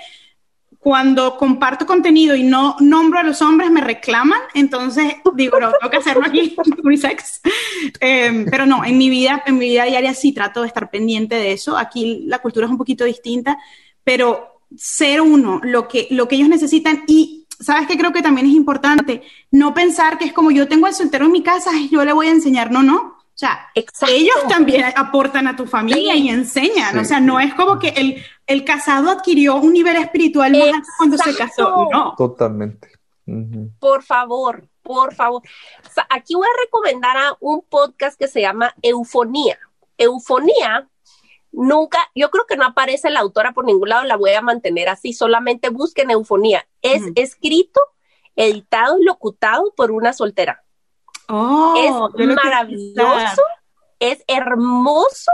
cuando 0.81 1.37
comparto 1.37 1.85
contenido 1.85 2.35
y 2.35 2.43
no 2.43 2.75
nombro 2.81 3.19
a 3.19 3.23
los 3.23 3.43
hombres, 3.43 3.71
me 3.71 3.83
reclaman, 3.83 4.40
entonces 4.55 5.16
digo, 5.35 5.61
no, 5.61 5.71
tengo 5.73 5.90
que 5.90 5.99
hacerlo 5.99 6.23
aquí, 6.25 6.57
unisex. 6.83 7.43
Eh, 8.01 8.47
pero 8.51 8.64
no, 8.64 8.83
en 8.83 8.97
mi 8.97 9.11
vida, 9.11 9.43
en 9.45 9.59
mi 9.59 9.69
vida 9.69 9.85
diaria 9.85 10.14
sí 10.14 10.33
trato 10.33 10.62
de 10.62 10.69
estar 10.69 10.90
pendiente 10.90 11.35
de 11.35 11.53
eso. 11.53 11.77
Aquí 11.77 12.25
la 12.27 12.38
cultura 12.38 12.64
es 12.64 12.73
un 12.73 12.79
poquito 12.79 13.05
distinta, 13.05 13.59
pero 14.03 14.62
ser 14.75 15.21
uno, 15.21 15.61
lo 15.62 15.87
que, 15.87 16.07
lo 16.11 16.27
que 16.27 16.37
ellos 16.37 16.49
necesitan 16.49 17.05
y 17.07 17.47
sabes 17.61 17.87
que 17.87 17.99
creo 17.99 18.12
que 18.12 18.23
también 18.23 18.47
es 18.47 18.55
importante 18.55 19.23
no 19.51 19.75
pensar 19.75 20.16
que 20.16 20.25
es 20.25 20.33
como 20.33 20.51
yo 20.51 20.66
tengo 20.66 20.87
el 20.87 20.95
soltero 20.95 21.27
en 21.27 21.33
mi 21.33 21.43
casa, 21.43 21.73
yo 21.90 22.03
le 22.07 22.14
voy 22.14 22.29
a 22.29 22.33
enseñar, 22.33 22.71
no, 22.71 22.83
no. 22.83 22.97
O 22.97 23.40
sea, 23.40 23.69
ellos 24.07 24.37
también 24.51 24.85
aportan 24.97 25.47
a 25.47 25.57
tu 25.57 25.66
familia 25.66 26.14
y 26.14 26.29
enseñan. 26.29 26.99
O 26.99 27.05
sea, 27.07 27.21
no 27.21 27.40
es 27.40 27.55
como 27.55 27.79
que 27.79 27.88
el, 27.88 28.23
el 28.50 28.64
casado 28.64 29.10
adquirió 29.10 29.54
un 29.56 29.72
nivel 29.72 29.96
espiritual 29.96 30.50
más 30.50 30.86
cuando 30.98 31.16
se 31.18 31.36
casó. 31.36 31.88
No. 31.92 32.14
Totalmente. 32.16 32.90
Por 33.78 34.02
favor, 34.02 34.68
por 34.82 35.14
favor. 35.14 35.40
aquí 36.08 36.34
voy 36.34 36.48
a 36.48 36.60
recomendar 36.64 37.16
a 37.16 37.36
un 37.38 37.62
podcast 37.62 38.18
que 38.18 38.26
se 38.26 38.40
llama 38.40 38.74
Eufonía. 38.82 39.56
Eufonía 39.96 40.88
nunca, 41.52 41.98
yo 42.16 42.30
creo 42.30 42.44
que 42.46 42.56
no 42.56 42.64
aparece 42.64 43.08
la 43.10 43.20
autora 43.20 43.52
por 43.52 43.64
ningún 43.64 43.88
lado, 43.88 44.04
la 44.04 44.16
voy 44.16 44.32
a 44.32 44.42
mantener 44.42 44.88
así, 44.88 45.12
solamente 45.12 45.68
busquen 45.68 46.10
Eufonía. 46.10 46.66
Es 46.82 47.04
escrito, 47.14 47.80
editado 48.34 48.98
y 48.98 49.04
locutado 49.04 49.72
por 49.76 49.92
una 49.92 50.12
soltera. 50.12 50.64
Oh, 51.28 52.10
es 52.18 52.26
maravilloso, 52.26 53.42
es 54.00 54.24
hermoso, 54.26 55.30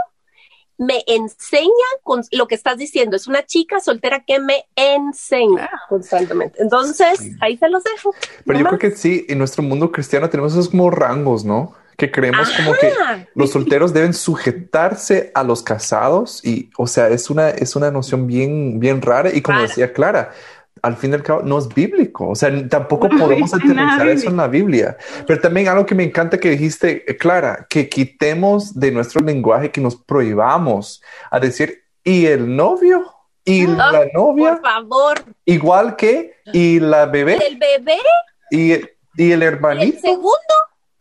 me 0.77 1.03
enseña 1.07 1.69
con 2.03 2.21
lo 2.31 2.47
que 2.47 2.55
estás 2.55 2.77
diciendo. 2.77 3.15
Es 3.15 3.27
una 3.27 3.45
chica 3.45 3.79
soltera 3.79 4.23
que 4.25 4.39
me 4.39 4.65
enseña 4.75 5.69
constantemente. 5.89 6.61
Entonces, 6.61 7.31
ahí 7.41 7.57
se 7.57 7.69
los 7.69 7.83
dejo. 7.83 8.13
Pero 8.45 8.59
yo 8.59 8.65
creo 8.65 8.79
que 8.79 8.91
sí, 8.91 9.25
en 9.27 9.39
nuestro 9.39 9.63
mundo 9.63 9.91
cristiano 9.91 10.29
tenemos 10.29 10.53
esos 10.53 10.69
como 10.69 10.89
rangos, 10.89 11.43
¿no? 11.43 11.75
que 11.97 12.11
creemos 12.11 12.51
como 12.51 12.73
que 12.73 12.93
los 13.33 13.49
solteros 13.49 13.91
deben 13.91 14.13
sujetarse 14.13 15.31
a 15.33 15.43
los 15.43 15.63
casados 15.63 16.45
y, 16.45 16.69
o 16.77 16.85
sea, 16.85 17.07
es 17.07 17.31
una, 17.31 17.49
es 17.49 17.75
una 17.75 17.89
noción 17.89 18.27
bien, 18.27 18.79
bien 18.79 19.01
rara 19.01 19.33
y 19.33 19.41
como 19.41 19.59
decía 19.61 19.91
Clara, 19.93 20.31
al 20.81 20.95
fin 20.95 21.11
y 21.11 21.15
al 21.15 21.23
cabo 21.23 21.41
no 21.43 21.57
es 21.57 21.67
bíblico, 21.67 22.29
o 22.29 22.35
sea, 22.35 22.51
tampoco 22.69 23.09
podemos 23.09 23.53
aterrizar 23.53 24.07
eso 24.07 24.29
en 24.29 24.37
la 24.37 24.47
Biblia. 24.47 24.97
Pero 25.25 25.39
también 25.39 25.67
algo 25.67 25.85
que 25.85 25.95
me 25.95 26.03
encanta 26.03 26.39
que 26.39 26.51
dijiste, 26.51 27.05
Clara, 27.17 27.65
que 27.69 27.89
quitemos 27.89 28.79
de 28.79 28.91
nuestro 28.91 29.23
lenguaje, 29.23 29.71
que 29.71 29.81
nos 29.81 29.95
prohibamos 29.95 31.01
a 31.31 31.39
decir, 31.39 31.83
¿y 32.03 32.25
el 32.25 32.55
novio? 32.55 33.13
¿Y 33.45 33.65
la 33.65 34.07
novia? 34.13 34.51
Por 34.55 34.61
favor. 34.61 35.23
Igual 35.45 35.95
que, 35.95 36.35
¿y 36.51 36.79
la 36.79 37.05
bebé? 37.05 37.39
¿El 37.47 37.57
bebé? 37.57 37.99
¿Y, 38.51 38.73
y 39.23 39.31
el 39.31 39.41
hermanito? 39.41 39.95
¿El 39.95 40.01
segundo? 40.01 40.56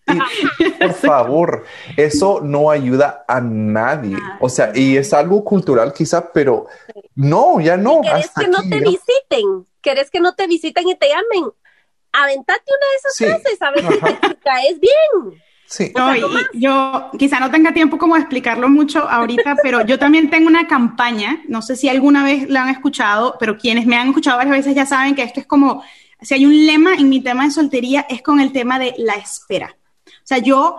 por 0.81 0.95
favor, 0.95 1.65
eso 1.97 2.41
no 2.43 2.71
ayuda 2.71 3.25
a 3.27 3.41
nadie. 3.41 4.17
O 4.41 4.49
sea, 4.49 4.73
y 4.75 4.97
es 4.97 5.13
algo 5.13 5.45
cultural 5.45 5.93
quizá, 5.93 6.33
pero 6.33 6.67
no, 7.15 7.61
ya 7.61 7.77
no. 7.77 8.01
¿Querés 8.03 8.31
que 8.31 8.49
no 8.49 8.59
te 8.69 8.81
visiten? 8.81 9.67
¿Querés 9.81 10.11
que 10.11 10.21
no 10.21 10.35
te 10.35 10.47
visiten 10.47 10.89
y 10.89 10.95
te 10.95 11.09
llamen? 11.09 11.51
Aventate 12.13 12.63
una 12.67 12.87
de 12.91 12.97
esas 12.97 13.43
frases, 13.43 13.63
a 13.63 13.71
ver 13.71 13.83
si 13.83 14.29
te 14.29 14.37
caes 14.37 14.81
bien. 14.81 15.43
Sí. 15.69 15.93
yo 16.55 17.11
quizá 17.19 17.41
no 17.41 17.51
tenga 17.51 17.75
tiempo 17.75 17.99
como 17.99 18.15
de 18.15 18.21
explicarlo 18.21 18.69
mucho 18.69 19.09
ahorita, 19.09 19.57
pero 19.63 19.85
yo 19.85 19.99
también 19.99 20.31
tengo 20.31 20.47
una 20.47 20.69
campaña, 20.69 21.43
no 21.49 21.61
sé 21.61 21.75
si 21.75 21.89
alguna 21.89 22.25
vez 22.25 22.49
la 22.49 22.63
han 22.63 22.69
escuchado, 22.69 23.37
pero 23.41 23.59
quienes 23.59 23.85
me 23.85 23.97
han 23.97 24.09
escuchado 24.09 24.39
varias 24.39 24.59
veces 24.59 24.77
ya 24.77 24.87
saben 24.87 25.17
que 25.17 25.25
esto 25.25 25.41
es 25.41 25.47
como, 25.47 25.83
si 26.21 26.35
hay 26.35 26.47
un 26.47 26.67
lema 26.67 26.95
en 26.95 27.09
mi 27.09 27.21
tema 27.21 27.45
de 27.45 27.51
soltería, 27.51 28.07
es 28.09 28.23
con 28.23 28.41
el 28.41 28.53
tema 28.53 28.79
de 28.79 28.95
la 28.97 29.15
espera. 29.15 29.77
O 30.27 30.29
sea, 30.29 30.39
yo 30.39 30.79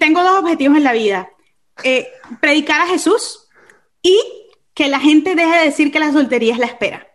tengo 0.00 0.24
dos 0.24 0.40
objetivos 0.40 0.76
en 0.76 0.82
la 0.82 0.92
vida. 0.92 1.30
Eh, 1.84 2.08
predicar 2.40 2.80
a 2.80 2.88
Jesús 2.88 3.48
y 4.02 4.18
que 4.74 4.88
la 4.88 4.98
gente 4.98 5.36
deje 5.36 5.56
de 5.56 5.64
decir 5.66 5.92
que 5.92 6.00
la 6.00 6.10
soltería 6.10 6.54
es 6.54 6.58
la 6.58 6.66
espera. 6.66 7.06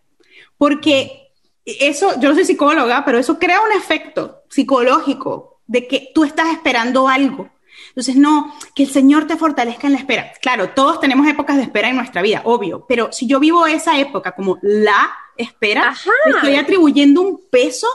Porque 0.57 1.33
eso, 1.65 2.17
yo 2.21 2.29
no 2.29 2.35
soy 2.35 2.45
psicóloga, 2.45 3.03
pero 3.03 3.19
eso 3.19 3.37
crea 3.37 3.59
un 3.59 3.73
efecto 3.73 4.43
psicológico 4.49 5.61
de 5.67 5.87
que 5.87 6.09
tú 6.15 6.23
estás 6.23 6.53
esperando 6.53 7.09
algo. 7.09 7.49
Entonces, 7.89 8.15
no, 8.15 8.55
que 8.73 8.83
el 8.83 8.89
Señor 8.89 9.27
te 9.27 9.35
fortalezca 9.35 9.87
en 9.87 9.93
la 9.93 9.99
espera. 9.99 10.31
Claro, 10.41 10.69
todos 10.69 11.01
tenemos 11.01 11.27
épocas 11.27 11.57
de 11.57 11.63
espera 11.63 11.89
en 11.89 11.97
nuestra 11.97 12.21
vida, 12.21 12.43
obvio, 12.45 12.85
pero 12.87 13.11
si 13.11 13.27
yo 13.27 13.41
vivo 13.41 13.65
esa 13.65 13.99
época 13.99 14.31
como 14.31 14.57
la 14.61 15.11
espera, 15.35 15.93
estoy 16.27 16.55
atribuyendo 16.55 17.21
un 17.21 17.41
peso 17.49 17.87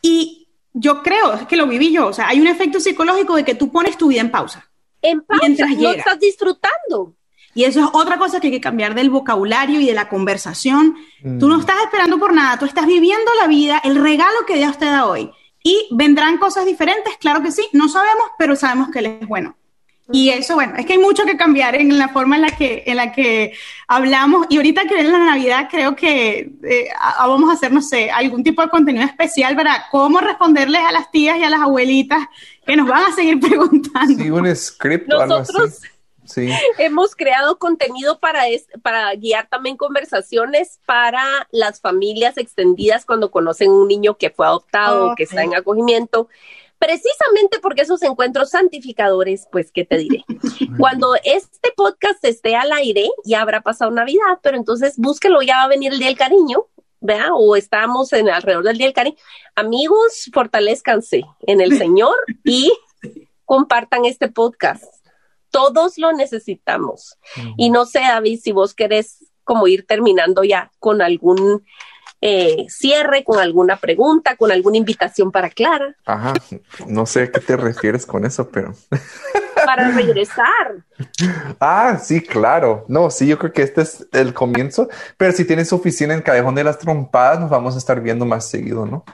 y 0.00 0.41
yo 0.72 1.02
creo, 1.02 1.34
es 1.34 1.46
que 1.46 1.56
lo 1.56 1.66
viví 1.66 1.92
yo, 1.92 2.08
o 2.08 2.12
sea, 2.12 2.28
hay 2.28 2.40
un 2.40 2.46
efecto 2.46 2.80
psicológico 2.80 3.36
de 3.36 3.44
que 3.44 3.54
tú 3.54 3.70
pones 3.70 3.96
tu 3.96 4.08
vida 4.08 4.20
en 4.20 4.30
pausa. 4.30 4.68
En 5.00 5.20
pausa, 5.20 5.66
no 5.76 5.90
estás 5.90 6.18
disfrutando. 6.18 7.14
Y 7.54 7.64
eso 7.64 7.80
es 7.80 7.86
otra 7.92 8.18
cosa 8.18 8.40
que 8.40 8.46
hay 8.46 8.52
que 8.52 8.60
cambiar 8.60 8.94
del 8.94 9.10
vocabulario 9.10 9.80
y 9.80 9.86
de 9.86 9.92
la 9.92 10.08
conversación. 10.08 10.96
Tú 11.22 11.48
no 11.48 11.58
mm. 11.58 11.60
estás 11.60 11.76
esperando 11.84 12.18
por 12.18 12.32
nada, 12.32 12.58
tú 12.58 12.64
estás 12.64 12.86
viviendo 12.86 13.30
la 13.40 13.46
vida, 13.46 13.80
el 13.84 13.96
regalo 13.96 14.46
que 14.46 14.56
Dios 14.56 14.78
te 14.78 14.86
da 14.86 15.06
hoy. 15.06 15.30
Y 15.62 15.88
vendrán 15.92 16.38
cosas 16.38 16.64
diferentes, 16.64 17.16
claro 17.18 17.42
que 17.42 17.52
sí, 17.52 17.62
no 17.72 17.88
sabemos, 17.88 18.28
pero 18.38 18.56
sabemos 18.56 18.88
que 18.90 19.00
Él 19.00 19.18
es 19.20 19.28
bueno. 19.28 19.56
Y 20.12 20.28
eso, 20.28 20.54
bueno, 20.54 20.74
es 20.76 20.86
que 20.86 20.92
hay 20.92 20.98
mucho 20.98 21.24
que 21.24 21.36
cambiar 21.36 21.74
en 21.74 21.98
la 21.98 22.08
forma 22.08 22.36
en 22.36 22.42
la 22.42 22.50
que, 22.50 22.84
en 22.86 22.96
la 22.96 23.12
que 23.12 23.54
hablamos. 23.88 24.46
Y 24.50 24.58
ahorita 24.58 24.82
que 24.82 24.94
viene 24.94 25.10
la 25.10 25.18
Navidad, 25.18 25.68
creo 25.70 25.96
que 25.96 26.50
eh, 26.62 26.88
vamos 27.18 27.50
a 27.50 27.54
hacer, 27.54 27.72
no 27.72 27.80
sé, 27.80 28.10
algún 28.10 28.44
tipo 28.44 28.62
de 28.62 28.68
contenido 28.68 29.04
especial 29.04 29.56
para 29.56 29.86
cómo 29.90 30.20
responderles 30.20 30.82
a 30.82 30.92
las 30.92 31.10
tías 31.10 31.38
y 31.38 31.44
a 31.44 31.50
las 31.50 31.62
abuelitas 31.62 32.26
que 32.66 32.76
nos 32.76 32.86
van 32.86 33.04
a 33.10 33.14
seguir 33.14 33.40
preguntando. 33.48 34.22
Sí, 34.22 34.30
un 34.30 34.54
script 34.54 35.08
Nosotros 35.08 35.80
Sí. 36.24 36.50
hemos 36.78 37.16
creado 37.16 37.58
contenido 37.58 38.18
para, 38.20 38.44
para 38.82 39.12
guiar 39.16 39.48
también 39.48 39.76
conversaciones 39.76 40.78
para 40.86 41.24
las 41.50 41.80
familias 41.80 42.38
extendidas 42.38 43.04
cuando 43.04 43.30
conocen 43.30 43.70
un 43.70 43.88
niño 43.88 44.16
que 44.16 44.30
fue 44.30 44.46
adoptado 44.46 45.08
o 45.08 45.14
que 45.16 45.24
está 45.24 45.42
en 45.42 45.54
acogimiento 45.54 46.28
precisamente 46.82 47.60
porque 47.60 47.82
esos 47.82 48.02
encuentros 48.02 48.50
santificadores, 48.50 49.46
pues, 49.52 49.70
¿qué 49.70 49.84
te 49.84 49.98
diré? 49.98 50.24
Cuando 50.78 51.14
este 51.22 51.72
podcast 51.76 52.24
esté 52.24 52.56
al 52.56 52.72
aire, 52.72 53.08
ya 53.24 53.40
habrá 53.40 53.60
pasado 53.60 53.92
Navidad, 53.92 54.40
pero 54.42 54.56
entonces 54.56 54.94
búsquelo, 54.96 55.42
ya 55.42 55.58
va 55.58 55.62
a 55.62 55.68
venir 55.68 55.92
el 55.92 56.00
Día 56.00 56.08
del 56.08 56.16
Cariño, 56.16 56.66
¿verdad? 57.00 57.28
O 57.34 57.54
estamos 57.54 58.12
en 58.12 58.28
alrededor 58.28 58.64
del 58.64 58.78
Día 58.78 58.88
del 58.88 58.94
Cariño. 58.94 59.16
Amigos, 59.54 60.28
fortalezcanse 60.32 61.22
en 61.46 61.60
el 61.60 61.78
Señor 61.78 62.16
y 62.42 62.72
compartan 63.44 64.04
este 64.04 64.26
podcast. 64.26 64.82
Todos 65.52 65.98
lo 65.98 66.12
necesitamos. 66.12 67.16
Y 67.56 67.70
no 67.70 67.86
sé, 67.86 68.00
David, 68.00 68.40
si 68.42 68.50
vos 68.50 68.74
querés 68.74 69.24
como 69.44 69.68
ir 69.68 69.86
terminando 69.86 70.42
ya 70.42 70.72
con 70.80 71.00
algún 71.00 71.64
eh, 72.24 72.66
cierre, 72.68 73.24
con 73.24 73.40
alguna 73.40 73.76
pregunta, 73.76 74.36
con 74.36 74.52
alguna 74.52 74.76
invitación 74.76 75.32
para 75.32 75.50
Clara. 75.50 75.96
Ajá, 76.06 76.34
no 76.86 77.04
sé 77.04 77.24
a 77.24 77.32
qué 77.32 77.40
te 77.40 77.56
refieres 77.56 78.06
con 78.06 78.24
eso, 78.24 78.48
pero... 78.48 78.74
para 79.66 79.90
regresar. 79.90 80.84
Ah, 81.58 81.98
sí, 82.00 82.20
claro. 82.20 82.84
No, 82.88 83.10
sí, 83.10 83.26
yo 83.26 83.38
creo 83.38 83.52
que 83.52 83.62
este 83.62 83.82
es 83.82 84.06
el 84.12 84.32
comienzo, 84.32 84.88
pero 85.16 85.32
si 85.32 85.44
tienes 85.44 85.72
oficina 85.72 86.14
en 86.14 86.22
Callejón 86.22 86.54
de 86.54 86.64
las 86.64 86.78
Trompadas, 86.78 87.40
nos 87.40 87.50
vamos 87.50 87.74
a 87.74 87.78
estar 87.78 88.00
viendo 88.00 88.24
más 88.24 88.48
seguido, 88.48 88.86
¿no? 88.86 89.04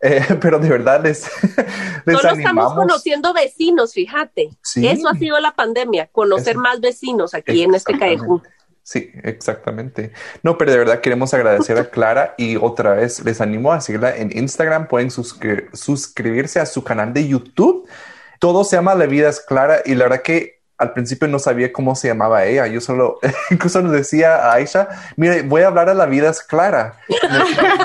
Eh, 0.00 0.24
pero 0.40 0.58
de 0.58 0.68
verdad 0.70 1.02
les, 1.02 1.30
les 2.06 2.16
Solo 2.18 2.34
estamos 2.34 2.72
conociendo 2.72 3.34
vecinos, 3.34 3.92
fíjate. 3.92 4.48
Eso 4.76 5.08
ha 5.08 5.14
sido 5.14 5.38
la 5.40 5.54
pandemia, 5.54 6.06
conocer 6.06 6.56
más 6.56 6.80
vecinos 6.80 7.34
aquí 7.34 7.62
en 7.62 7.74
este 7.74 7.98
callejón. 7.98 8.42
Sí, 8.90 9.12
exactamente. 9.22 10.10
No, 10.42 10.58
pero 10.58 10.72
de 10.72 10.78
verdad 10.78 11.00
queremos 11.00 11.32
agradecer 11.32 11.78
a 11.78 11.90
Clara 11.90 12.34
y 12.36 12.56
otra 12.56 12.94
vez 12.94 13.24
les 13.24 13.40
animo 13.40 13.72
a 13.72 13.80
seguirla 13.80 14.16
en 14.16 14.36
Instagram. 14.36 14.88
Pueden 14.88 15.12
suscribirse 15.12 16.58
a 16.58 16.66
su 16.66 16.82
canal 16.82 17.12
de 17.12 17.28
YouTube. 17.28 17.88
Todo 18.40 18.64
se 18.64 18.74
llama 18.74 18.96
La 18.96 19.06
Vida 19.06 19.28
es 19.28 19.38
Clara 19.38 19.78
y 19.84 19.94
la 19.94 20.06
verdad 20.06 20.22
que 20.22 20.58
al 20.76 20.92
principio 20.92 21.28
no 21.28 21.38
sabía 21.38 21.72
cómo 21.72 21.94
se 21.94 22.08
llamaba 22.08 22.44
ella. 22.46 22.66
Yo 22.66 22.80
solo, 22.80 23.20
incluso 23.52 23.80
nos 23.80 23.92
decía 23.92 24.34
a 24.34 24.54
Aisha, 24.54 24.88
mire, 25.14 25.42
voy 25.42 25.62
a 25.62 25.68
hablar 25.68 25.88
a 25.88 25.94
La 25.94 26.06
Vida 26.06 26.28
es 26.28 26.42
Clara. 26.42 26.96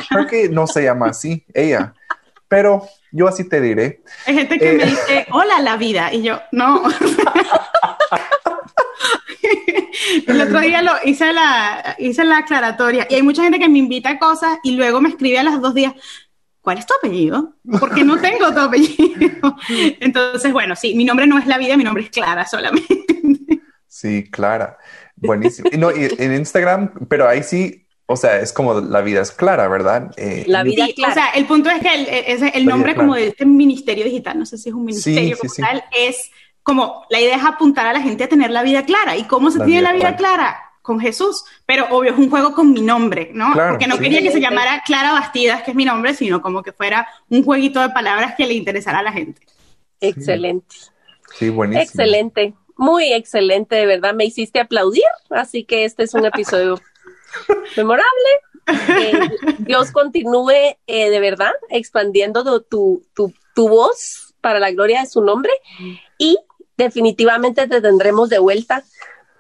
Creo 0.10 0.26
que 0.26 0.50
no 0.50 0.66
se 0.66 0.86
llama 0.86 1.10
así, 1.10 1.46
ella. 1.54 1.94
Pero 2.48 2.88
yo 3.12 3.28
así 3.28 3.48
te 3.48 3.62
diré. 3.62 4.02
Hay 4.26 4.34
gente 4.34 4.58
que 4.58 4.74
me 4.74 4.84
eh, 4.86 4.88
dice, 4.88 5.28
hola 5.32 5.62
la 5.62 5.78
vida, 5.78 6.12
y 6.12 6.24
yo, 6.24 6.42
no. 6.52 6.82
El 10.28 10.42
otro 10.42 10.60
día 10.60 10.82
lo 10.82 10.92
hice 11.04 11.32
la, 11.34 11.96
hice 12.00 12.24
la 12.24 12.40
aclaratoria 12.40 13.08
y 13.10 13.16
hay 13.16 13.22
mucha 13.22 13.44
gente 13.44 13.60
que 13.60 13.70
me 13.70 13.80
invita 13.80 14.12
a 14.12 14.20
cosas 14.20 14.60
y 14.64 14.72
luego 14.72 15.02
me 15.02 15.10
escribe 15.10 15.40
a 15.40 15.44
los 15.44 15.62
dos 15.62 15.74
días, 15.74 15.94
¿cuál 16.62 16.78
es 16.78 16.86
tu 16.86 16.94
apellido? 16.96 17.56
Porque 17.80 18.04
no 18.04 18.20
tengo 18.20 18.54
tu 18.54 18.60
apellido. 18.60 19.56
Entonces, 20.00 20.52
bueno, 20.52 20.76
sí, 20.76 20.96
mi 20.96 21.06
nombre 21.06 21.28
no 21.28 21.38
es 21.38 21.48
La 21.48 21.58
Vida, 21.58 21.78
mi 21.78 21.84
nombre 21.84 22.04
es 22.04 22.10
Clara 22.10 22.46
solamente. 22.46 23.06
Sí, 23.88 24.30
Clara. 24.30 24.78
Buenísimo. 25.16 25.70
Y 25.72 25.78
no, 25.78 25.90
en 25.92 26.36
Instagram, 26.36 26.92
pero 27.08 27.28
ahí 27.28 27.44
sí, 27.44 27.88
o 28.08 28.16
sea, 28.18 28.40
es 28.40 28.54
como 28.54 28.82
la 28.82 29.02
vida 29.02 29.22
es 29.22 29.32
clara, 29.32 29.68
¿verdad? 29.68 30.12
Eh, 30.18 30.44
la 30.48 30.64
vida 30.64 30.86
es 30.86 30.94
clara. 30.94 31.12
O 31.12 31.16
sea, 31.16 31.30
el 31.30 31.46
punto 31.46 31.70
es 31.70 31.82
que 31.82 31.94
el, 31.94 32.52
el, 32.54 32.66
nombre 32.66 32.94
como 32.94 33.16
de 33.16 33.28
este 33.28 33.46
ministerio 33.46 34.04
digital, 34.04 34.38
no 34.38 34.46
sé 34.46 34.58
si 34.58 34.70
es 34.70 34.76
un 34.76 34.86
ministerio 34.86 35.38
como 35.38 35.54
tal, 35.54 35.84
es 35.98 36.30
como 36.66 37.06
la 37.12 37.22
idea 37.22 37.38
es 37.38 37.44
apuntar 37.44 37.86
a 37.86 37.94
la 37.94 38.02
gente 38.02 38.24
a 38.24 38.28
tener 38.28 38.50
la 38.50 38.64
vida 38.64 38.86
clara. 38.86 39.16
¿Y 39.16 39.26
cómo 39.26 39.52
se 39.52 39.64
tiene 39.64 39.84
la 39.84 39.94
vida 39.94 40.16
clara? 40.16 40.72
Con 40.82 41.00
Jesús. 41.00 41.46
Pero 41.68 41.86
obvio, 41.92 42.12
es 42.12 42.18
un 42.18 42.28
juego 42.28 42.54
con 42.54 42.74
mi 42.74 42.82
nombre, 42.82 43.30
¿no? 43.36 43.54
Porque 43.54 43.86
no 43.86 44.00
quería 44.00 44.24
que 44.24 44.32
se 44.32 44.42
llamara 44.42 44.82
Clara 44.84 45.12
Bastidas, 45.12 45.62
que 45.62 45.72
es 45.72 45.78
mi 45.78 45.86
nombre, 45.86 46.16
sino 46.16 46.42
como 46.42 46.64
que 46.64 46.72
fuera 46.72 47.08
un 47.30 47.44
jueguito 47.44 47.82
de 47.82 47.90
palabras 47.90 48.34
que 48.36 48.48
le 48.48 48.56
interesara 48.56 49.00
a 49.00 49.04
la 49.04 49.12
gente. 49.12 49.42
Excelente. 50.02 50.76
Sí, 51.38 51.50
buenísimo. 51.50 51.84
Excelente. 51.84 52.56
Muy 52.76 53.14
excelente, 53.14 53.76
de 53.76 53.86
verdad. 53.86 54.16
Me 54.16 54.26
hiciste 54.26 54.60
aplaudir, 54.60 55.04
así 55.30 55.66
que 55.66 55.86
este 55.86 56.02
es 56.02 56.16
un 56.16 56.26
episodio 56.26 56.82
memorable. 57.78 58.10
Eh, 58.68 59.20
Dios 59.60 59.92
continúe 59.92 60.76
eh, 60.88 61.10
de 61.12 61.20
verdad 61.20 61.52
expandiendo 61.70 62.44
tu, 62.64 63.06
tu, 63.14 63.32
tu 63.54 63.70
voz 63.70 64.34
para 64.42 64.60
la 64.60 64.72
gloria 64.72 65.02
de 65.02 65.08
su 65.08 65.22
nombre 65.22 65.52
y 66.18 66.38
definitivamente 66.78 67.68
te 67.68 67.82
tendremos 67.82 68.30
de 68.30 68.40
vuelta 68.40 68.84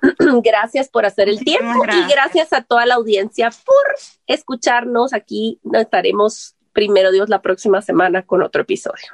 gracias 0.43 0.89
por 0.89 1.05
hacer 1.05 1.29
el 1.29 1.39
tiempo 1.39 1.83
y 1.85 2.11
gracias 2.11 2.53
a 2.53 2.61
toda 2.61 2.85
la 2.85 2.95
audiencia 2.95 3.49
por 3.65 3.85
escucharnos. 4.27 5.13
Aquí 5.13 5.59
nos 5.63 5.81
estaremos 5.81 6.55
primero 6.73 7.11
Dios 7.11 7.29
la 7.29 7.41
próxima 7.41 7.81
semana 7.81 8.23
con 8.23 8.43
otro 8.43 8.61
episodio. 8.61 9.13